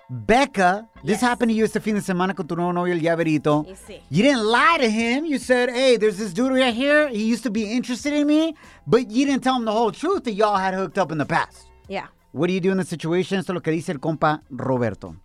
Becca, 0.09 0.89
this 1.05 1.21
happened 1.21 1.51
to 1.51 1.55
you 1.55 1.65
este 1.65 1.83
fin 1.83 1.97
de 1.97 2.01
semana 2.01 2.35
con 2.35 2.49
tu 2.49 2.57
nuevo 2.57 2.73
novio, 2.73 2.95
el 2.95 3.01
llaverito. 3.01 3.67
Sí. 3.87 4.01
You 4.09 4.23
didn't 4.23 4.47
lie 4.47 4.79
to 4.79 4.89
him. 4.89 5.27
You 5.27 5.37
said, 5.37 5.69
hey, 5.69 5.99
there's 5.99 6.17
this 6.17 6.33
dude 6.33 6.53
right 6.53 6.73
here. 6.73 7.09
He 7.09 7.25
used 7.25 7.43
to 7.43 7.51
be 7.51 7.71
interested 7.71 8.15
in 8.15 8.27
me, 8.27 8.55
but 8.87 9.11
you 9.11 9.27
didn't 9.27 9.45
tell 9.45 9.57
him 9.57 9.67
the 9.67 9.73
whole 9.73 9.93
truth 9.93 10.25
that 10.25 10.33
y'all 10.33 10.57
had 10.57 10.73
hooked 10.73 10.97
up 10.97 11.13
in 11.13 11.19
the 11.19 11.27
past. 11.27 11.67
Yeah. 11.89 12.07
What 12.39 12.47
do 12.47 12.55
you 12.55 12.61
do 12.61 12.71
in 12.71 12.79
the 12.79 12.85
situation? 12.85 13.41
Esto 13.41 13.51
es 13.51 13.55
lo 13.55 13.63
que 13.63 13.73
dice 13.73 13.91
el 13.91 13.99
compa 13.99 14.43
Roberto. 14.49 15.17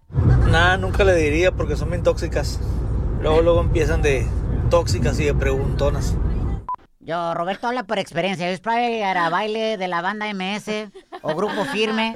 Nada, 0.50 0.78
nunca 0.78 1.04
le 1.04 1.14
diría 1.14 1.52
porque 1.52 1.76
son 1.76 1.92
bien 1.92 2.02
tóxicas. 2.02 2.60
Luego, 3.22 3.44
luego 3.44 3.62
empiezan 3.62 4.02
de 4.02 4.26
tóxicas 4.72 5.20
y 5.20 5.26
de 5.26 5.36
preguntonas. 5.36 6.16
Yo, 7.00 7.36
Roberto 7.36 7.68
habla 7.68 7.84
por 7.84 8.00
experiencia. 8.00 8.52
Yo 8.52 8.60
probably 8.64 9.04
era 9.04 9.30
baile 9.30 9.78
de 9.78 9.88
la 9.88 10.02
banda 10.02 10.26
MS 10.34 10.90
o 11.24 11.34
grupo 11.34 11.66
firme. 11.66 12.16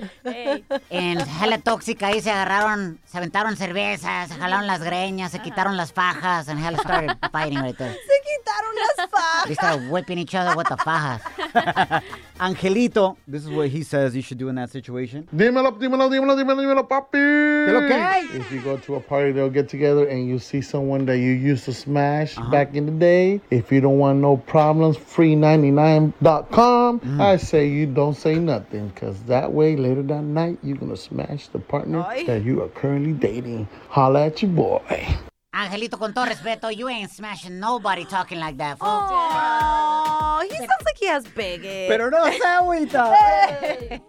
En 0.90 1.20
Hella 1.20 1.58
Tóxica 1.58 2.08
ahí 2.08 2.22
se 2.22 2.30
agarraron, 2.30 3.00
se 3.06 3.18
aventaron 3.18 3.58
cervezas, 3.58 4.30
se 4.30 4.36
jalaron 4.36 4.68
las 4.68 4.84
greñas, 4.84 5.32
se 5.32 5.40
quitaron 5.40 5.76
las 5.78 5.92
fajas, 5.94 6.48
and 6.50 6.60
Hella 6.60 6.78
started 6.78 7.18
fighting 7.32 7.60
right 7.62 7.76
there. 7.78 7.94
Se 7.94 7.98
quitaron 7.98 8.76
las 8.76 8.96
fajas. 9.10 9.48
They 9.48 9.56
started 9.56 9.90
whipping 9.90 10.20
each 10.20 10.36
other 10.36 10.56
with 10.56 10.68
the 10.68 10.78
fajas. 10.78 11.22
Angelito, 12.40 13.18
this 13.28 13.44
is 13.44 13.50
what 13.50 13.70
he 13.70 13.82
says 13.82 14.16
you 14.16 14.22
should 14.22 14.38
do 14.38 14.48
in 14.50 14.56
that 14.56 14.70
situation. 14.70 15.28
Dímelo, 15.34 15.72
dímelo, 15.72 16.08
dímelo, 16.10 16.36
dímelo, 16.36 16.62
dímelo, 16.62 16.88
papi. 16.88 17.18
¿Qué 17.18 17.72
lo 17.74 17.88
que 17.88 17.96
hay? 17.96 18.26
If 18.36 18.52
you 18.52 18.62
go 18.62 18.78
to 18.78 18.96
a 18.96 19.00
party, 19.00 19.32
they'll 19.32 19.50
get 19.50 19.68
together 19.68 20.06
and 20.08 20.28
you 20.28 20.38
see 20.38 20.62
someone 20.62 21.06
that 21.06 21.18
you 21.18 21.32
used 21.32 21.66
to 21.66 21.74
smash 21.74 22.36
back 22.52 22.76
in 22.76 22.86
the 22.86 22.92
day. 22.92 23.42
If 23.50 23.72
you 23.72 23.82
don't 23.82 23.98
want 23.98 24.20
no 24.20 24.38
problems, 24.38 24.98
free99.com. 24.98 27.02
I 27.20 27.38
say 27.38 27.68
you 27.68 27.88
don't 27.88 28.14
say 28.16 28.36
nothing 28.36 28.92
because 28.98 29.22
that 29.28 29.54
way 29.54 29.76
later 29.76 30.02
that 30.02 30.24
night 30.24 30.58
you're 30.64 30.76
going 30.78 30.90
to 30.90 30.98
smash 30.98 31.48
the 31.50 31.60
partner 31.60 32.04
that 32.26 32.44
you 32.44 32.64
are 32.64 32.68
currently 32.70 33.14
dating. 33.14 33.68
Holla 33.90 34.26
at 34.26 34.42
your 34.42 34.50
boy. 34.50 35.06
Angelito, 35.54 36.00
con 36.00 36.14
todo 36.14 36.26
respeto, 36.26 36.76
you 36.76 36.90
ain't 36.90 37.12
smashing 37.12 37.60
nobody 37.60 38.06
talking 38.06 38.40
like 38.40 38.58
that, 38.58 38.80
fool. 38.80 38.88
Oh, 38.90 40.44
he 40.50 40.56
sounds 40.58 40.84
like 40.84 40.98
he 41.00 41.06
has 41.08 41.26
bigot. 41.28 41.88
Pero 41.90 42.10
no 42.10 42.26
se 42.26 42.40
agüita. 42.46 44.02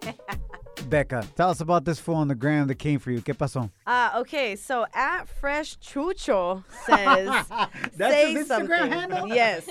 Becca, 0.89 1.27
tell 1.35 1.51
us 1.51 1.61
about 1.61 1.85
this 1.85 1.99
fool 1.99 2.15
on 2.15 2.27
the 2.27 2.35
gram 2.35 2.67
that 2.67 2.75
came 2.75 2.99
for 2.99 3.11
you. 3.11 3.21
¿Qué 3.21 3.35
pasó? 3.35 3.69
Uh, 3.85 4.11
okay, 4.17 4.55
so 4.55 4.87
at 4.93 5.27
Fresh 5.27 5.77
Chucho 5.77 6.63
says, 6.85 7.27
That's 7.95 8.13
say 8.13 8.33
his 8.33 8.47
Instagram 8.47 8.47
something. 8.47 8.91
handle? 8.91 9.27
Yes. 9.27 9.65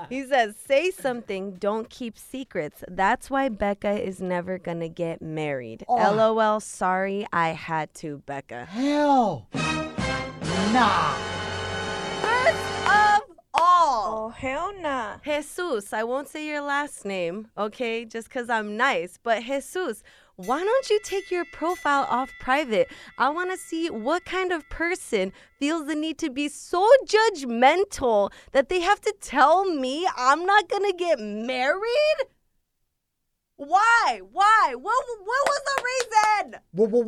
he 0.08 0.24
says, 0.24 0.56
say 0.56 0.90
something, 0.90 1.54
don't 1.54 1.88
keep 1.88 2.18
secrets. 2.18 2.82
That's 2.88 3.30
why 3.30 3.48
Becca 3.50 4.00
is 4.02 4.20
never 4.20 4.58
gonna 4.58 4.88
get 4.88 5.22
married. 5.22 5.84
Oh. 5.88 5.94
LOL, 5.94 6.58
sorry, 6.58 7.24
I 7.32 7.50
had 7.50 7.94
to, 7.94 8.22
Becca. 8.26 8.64
Hell. 8.64 9.46
Nah. 10.72 11.14
First 12.20 12.88
of 12.88 13.22
all. 13.54 14.28
Oh, 14.28 14.32
hell 14.36 14.72
nah. 14.80 15.18
Jesus, 15.24 15.92
I 15.92 16.02
won't 16.02 16.28
say 16.28 16.46
your 16.46 16.62
last 16.62 17.04
name, 17.04 17.48
okay, 17.56 18.04
just 18.04 18.28
because 18.28 18.48
I'm 18.48 18.76
nice, 18.76 19.18
but 19.22 19.42
Jesus, 19.42 20.02
why 20.36 20.62
don't 20.62 20.90
you 20.90 20.98
take 21.04 21.30
your 21.30 21.44
profile 21.52 22.06
off 22.08 22.32
private? 22.40 22.90
I 23.18 23.28
want 23.30 23.50
to 23.50 23.56
see 23.56 23.90
what 23.90 24.24
kind 24.24 24.52
of 24.52 24.68
person 24.68 25.32
feels 25.58 25.86
the 25.86 25.94
need 25.94 26.18
to 26.18 26.30
be 26.30 26.48
so 26.48 26.88
judgmental 27.06 28.32
that 28.52 28.68
they 28.68 28.80
have 28.80 29.00
to 29.02 29.14
tell 29.20 29.64
me 29.64 30.06
I'm 30.16 30.44
not 30.46 30.68
going 30.68 30.90
to 30.90 30.96
get 30.96 31.20
married? 31.20 32.26
Why? 33.56 34.20
Why? 34.32 34.74
What, 34.74 35.04
what 35.24 35.46
was 35.46 35.60
the 35.66 35.82
reason? 35.84 36.60
What 36.72 36.90
was 36.90 37.06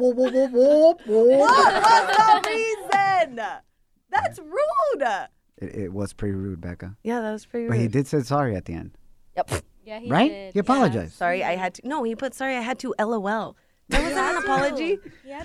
the 2.16 2.42
reason? 2.46 3.36
That's 4.10 4.38
rude. 4.38 5.08
It, 5.58 5.74
it 5.74 5.92
was 5.92 6.12
pretty 6.12 6.34
rude, 6.34 6.60
Becca. 6.60 6.96
Yeah, 7.02 7.20
that 7.20 7.32
was 7.32 7.46
pretty 7.46 7.64
rude. 7.64 7.70
But 7.70 7.78
he 7.78 7.88
did 7.88 8.06
say 8.06 8.20
sorry 8.20 8.54
at 8.54 8.66
the 8.66 8.74
end. 8.74 8.96
Yep. 9.36 9.50
Yeah, 9.84 10.00
he 10.00 10.08
Right? 10.10 10.30
did. 10.30 10.52
He 10.54 10.58
apologized. 10.60 11.14
Sorry, 11.14 11.44
I 11.44 11.56
had 11.56 11.74
to. 11.74 11.88
No, 11.88 12.02
he 12.02 12.14
put 12.16 12.34
sorry, 12.34 12.56
I 12.56 12.60
had 12.60 12.78
to 12.80 12.94
LOL. 12.98 13.56
That 13.90 14.02
wasn't 14.02 14.18
an 14.18 14.36
apology. 14.42 14.98
Yeah. 15.26 15.44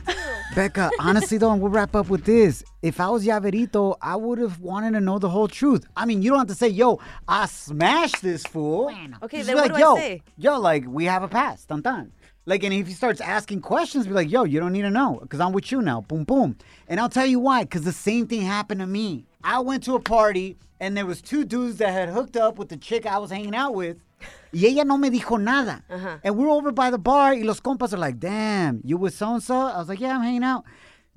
Becca, 0.56 0.92
honestly 1.00 1.38
though, 1.38 1.52
and 1.52 1.62
we'll 1.62 1.72
wrap 1.72 1.94
up 1.94 2.08
with 2.08 2.24
this. 2.24 2.64
If 2.82 3.02
I 3.02 3.10
was 3.10 3.26
llaverito, 3.26 3.98
I 4.02 4.16
would 4.16 4.40
have 4.40 4.62
wanted 4.62 4.92
to 4.92 5.02
know 5.02 5.20
the 5.20 5.28
whole 5.28 5.50
truth. 5.50 5.86
I 5.98 6.06
mean, 6.06 6.22
you 6.22 6.30
don't 6.30 6.40
have 6.40 6.48
to 6.48 6.56
say, 6.56 6.70
yo, 6.70 7.00
I 7.28 7.48
smashed 7.48 8.22
this 8.22 8.44
fool. 8.44 8.90
Okay, 9.24 9.38
Just 9.40 9.48
then 9.48 9.58
be 9.58 9.62
what 9.62 9.72
like, 9.72 9.72
do 9.72 9.76
I 9.76 9.80
yo, 9.80 9.96
say? 9.96 10.24
Yo, 10.38 10.58
like, 10.58 10.86
we 10.88 11.04
have 11.04 11.22
a 11.22 11.28
past. 11.28 11.68
Dun 11.68 11.82
dun. 11.82 12.14
Like, 12.46 12.64
and 12.64 12.74
if 12.74 12.88
he 12.88 12.94
starts 12.94 13.20
asking 13.20 13.60
questions, 13.62 14.08
be 14.08 14.14
like, 14.14 14.32
yo, 14.32 14.46
you 14.46 14.60
don't 14.62 14.72
need 14.72 14.84
to 14.84 14.90
know, 14.90 15.20
because 15.22 15.42
I'm 15.42 15.52
with 15.52 15.70
you 15.72 15.82
now. 15.82 16.02
Boom, 16.02 16.24
boom. 16.24 16.58
And 16.88 17.00
I'll 17.00 17.10
tell 17.10 17.26
you 17.28 17.40
why, 17.40 17.64
because 17.64 17.82
the 17.84 17.92
same 17.92 18.26
thing 18.26 18.42
happened 18.42 18.80
to 18.80 18.88
me. 18.88 19.26
I 19.44 19.60
went 19.60 19.84
to 19.84 19.96
a 19.96 20.00
party, 20.00 20.58
and 20.80 20.96
there 20.98 21.06
was 21.06 21.22
two 21.22 21.46
dudes 21.46 21.78
that 21.78 21.92
had 21.92 22.10
hooked 22.10 22.36
up 22.38 22.58
with 22.58 22.70
the 22.70 22.78
chick 22.78 23.06
I 23.06 23.18
was 23.18 23.32
hanging 23.32 23.56
out 23.56 23.74
with. 23.74 23.98
Y 24.54 24.68
ella 24.68 24.84
no 24.84 24.98
me 24.98 25.10
dijo 25.10 25.42
nada. 25.42 25.84
Uh-huh. 25.90 26.18
And 26.24 26.36
we're 26.36 26.50
over 26.50 26.72
by 26.72 26.90
the 26.90 26.98
bar, 26.98 27.34
y 27.36 27.42
los 27.44 27.60
compas 27.60 27.94
are 27.94 27.98
like, 27.98 28.20
damn, 28.20 28.82
you 28.84 28.98
with 28.98 29.14
so-and-so? 29.14 29.56
I 29.56 29.78
was 29.78 29.88
like, 29.88 30.00
yeah, 30.02 30.16
I'm 30.16 30.24
hanging 30.24 30.44
out. 30.44 30.66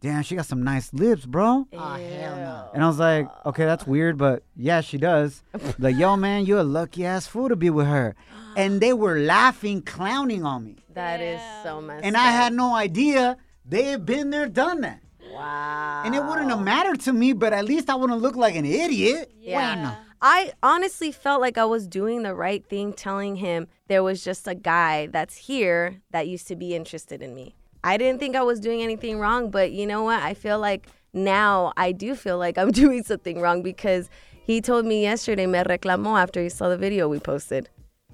damn, 0.00 0.22
she 0.22 0.34
got 0.34 0.46
some 0.46 0.62
nice 0.62 0.92
lips, 0.92 1.24
bro. 1.24 1.66
Oh, 1.72 1.94
hell 1.94 2.36
no. 2.36 2.70
And 2.74 2.82
I 2.84 2.88
was 2.88 2.98
like, 2.98 3.28
okay, 3.46 3.64
that's 3.64 3.86
weird, 3.86 4.18
but 4.18 4.42
yeah, 4.56 4.80
she 4.82 4.98
does. 4.98 5.42
like, 5.78 5.96
yo, 5.96 6.16
man, 6.16 6.44
you're 6.44 6.58
a 6.58 6.64
lucky 6.64 7.06
ass 7.06 7.26
fool 7.26 7.48
to 7.48 7.56
be 7.56 7.70
with 7.70 7.86
her. 7.86 8.14
And 8.56 8.80
they 8.80 8.92
were 8.92 9.20
laughing, 9.20 9.80
clowning 9.82 10.44
on 10.44 10.64
me. 10.64 10.76
That 10.92 11.20
is 11.20 11.40
so 11.62 11.80
messed 11.80 12.04
And 12.04 12.16
up. 12.16 12.22
I 12.22 12.30
had 12.32 12.52
no 12.52 12.74
idea 12.74 13.36
they 13.64 13.84
had 13.84 14.04
been 14.04 14.30
there, 14.30 14.46
done 14.48 14.80
that. 14.82 15.00
Wow. 15.42 16.02
And 16.04 16.14
it 16.14 16.24
wouldn't 16.24 16.50
have 16.50 16.62
mattered 16.62 17.00
to 17.00 17.12
me, 17.12 17.32
but 17.32 17.52
at 17.52 17.64
least 17.64 17.90
I 17.90 17.94
wouldn't 17.94 18.20
look 18.20 18.36
like 18.36 18.54
an 18.54 18.64
idiot. 18.64 19.32
Yeah. 19.38 19.96
I 20.20 20.52
honestly 20.62 21.10
felt 21.10 21.40
like 21.40 21.58
I 21.58 21.64
was 21.64 21.88
doing 21.88 22.22
the 22.22 22.34
right 22.34 22.64
thing 22.64 22.92
telling 22.92 23.36
him 23.36 23.66
there 23.88 24.04
was 24.04 24.22
just 24.22 24.46
a 24.46 24.54
guy 24.54 25.08
that's 25.08 25.36
here 25.36 26.00
that 26.12 26.28
used 26.28 26.46
to 26.48 26.56
be 26.56 26.76
interested 26.76 27.22
in 27.22 27.34
me. 27.34 27.56
I 27.82 27.96
didn't 27.96 28.20
think 28.20 28.36
I 28.36 28.42
was 28.42 28.60
doing 28.60 28.82
anything 28.82 29.18
wrong, 29.18 29.50
but 29.50 29.72
you 29.72 29.84
know 29.84 30.04
what? 30.04 30.22
I 30.22 30.34
feel 30.34 30.60
like 30.60 30.86
now 31.12 31.72
I 31.76 31.90
do 31.90 32.14
feel 32.14 32.38
like 32.38 32.56
I'm 32.56 32.70
doing 32.84 33.02
something 33.02 33.40
wrong 33.40 33.62
because 33.62 34.08
he 34.44 34.60
told 34.60 34.86
me 34.86 35.02
yesterday, 35.02 35.46
me 35.46 35.58
reclamó 35.58 36.20
after 36.20 36.40
he 36.40 36.48
saw 36.48 36.68
the 36.68 36.76
video 36.76 37.08
we 37.08 37.18
posted. 37.18 37.68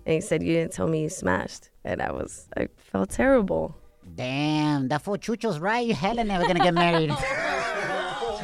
And 0.06 0.14
he 0.14 0.20
said, 0.22 0.42
You 0.42 0.54
didn't 0.54 0.72
tell 0.72 0.88
me 0.88 1.02
you 1.02 1.10
smashed. 1.10 1.68
And 1.84 2.00
I 2.00 2.12
was, 2.12 2.48
I 2.56 2.68
felt 2.76 3.10
terrible. 3.10 3.77
Damn, 4.18 4.88
that 4.88 5.02
fool 5.02 5.16
Chucho's 5.16 5.60
right. 5.60 5.86
You 5.86 5.94
hella 5.94 6.24
never 6.24 6.44
gonna 6.44 6.58
get 6.58 6.74
married. 6.74 7.12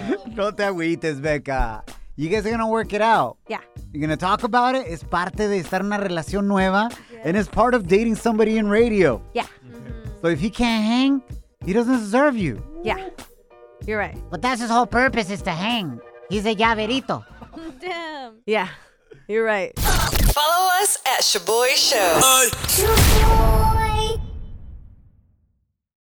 No 0.37 0.51
te 0.51 0.63
agüites, 0.63 1.21
Becca. 1.21 1.83
You 2.17 2.29
guys 2.29 2.47
are 2.47 2.51
gonna 2.51 2.69
work 2.69 2.93
it 2.93 3.01
out. 3.01 3.39
Yeah. 3.49 3.61
You're 3.93 4.01
gonna 4.01 4.17
talk 4.17 4.45
about 4.45 4.77
it. 4.77 4.87
It's 4.87 5.03
parte 5.03 5.49
de 5.49 5.59
estar 5.61 5.81
en 5.81 5.87
una 5.87 5.99
relación 5.99 6.47
nueva, 6.47 6.91
and 7.25 7.37
it's 7.37 7.49
part 7.49 7.75
of 7.75 7.89
dating 7.89 8.15
somebody 8.15 8.57
in 8.59 8.69
radio. 8.69 9.21
Yeah. 9.35 9.47
So 10.23 10.29
if 10.29 10.39
he 10.39 10.49
can't 10.49 10.85
hang, 10.85 11.23
he 11.65 11.73
doesn't 11.73 11.99
deserve 11.99 12.37
you. 12.37 12.63
Yeah. 12.85 13.11
You're 13.85 13.99
right. 13.99 14.17
But 14.31 14.43
that's 14.43 14.61
his 14.61 14.71
whole 14.71 14.87
purpose 14.87 15.29
is 15.29 15.43
to 15.43 15.51
hang. 15.51 16.01
He's 16.31 16.47
a 16.47 16.55
llaverito. 16.55 17.25
Damn. 17.81 18.37
Yeah. 18.47 18.69
You're 19.27 19.45
right. 19.45 19.77
Follow 19.79 20.69
us 20.83 20.99
at 21.05 21.23
Shoboy 21.23 21.75
Show. 21.75 23.51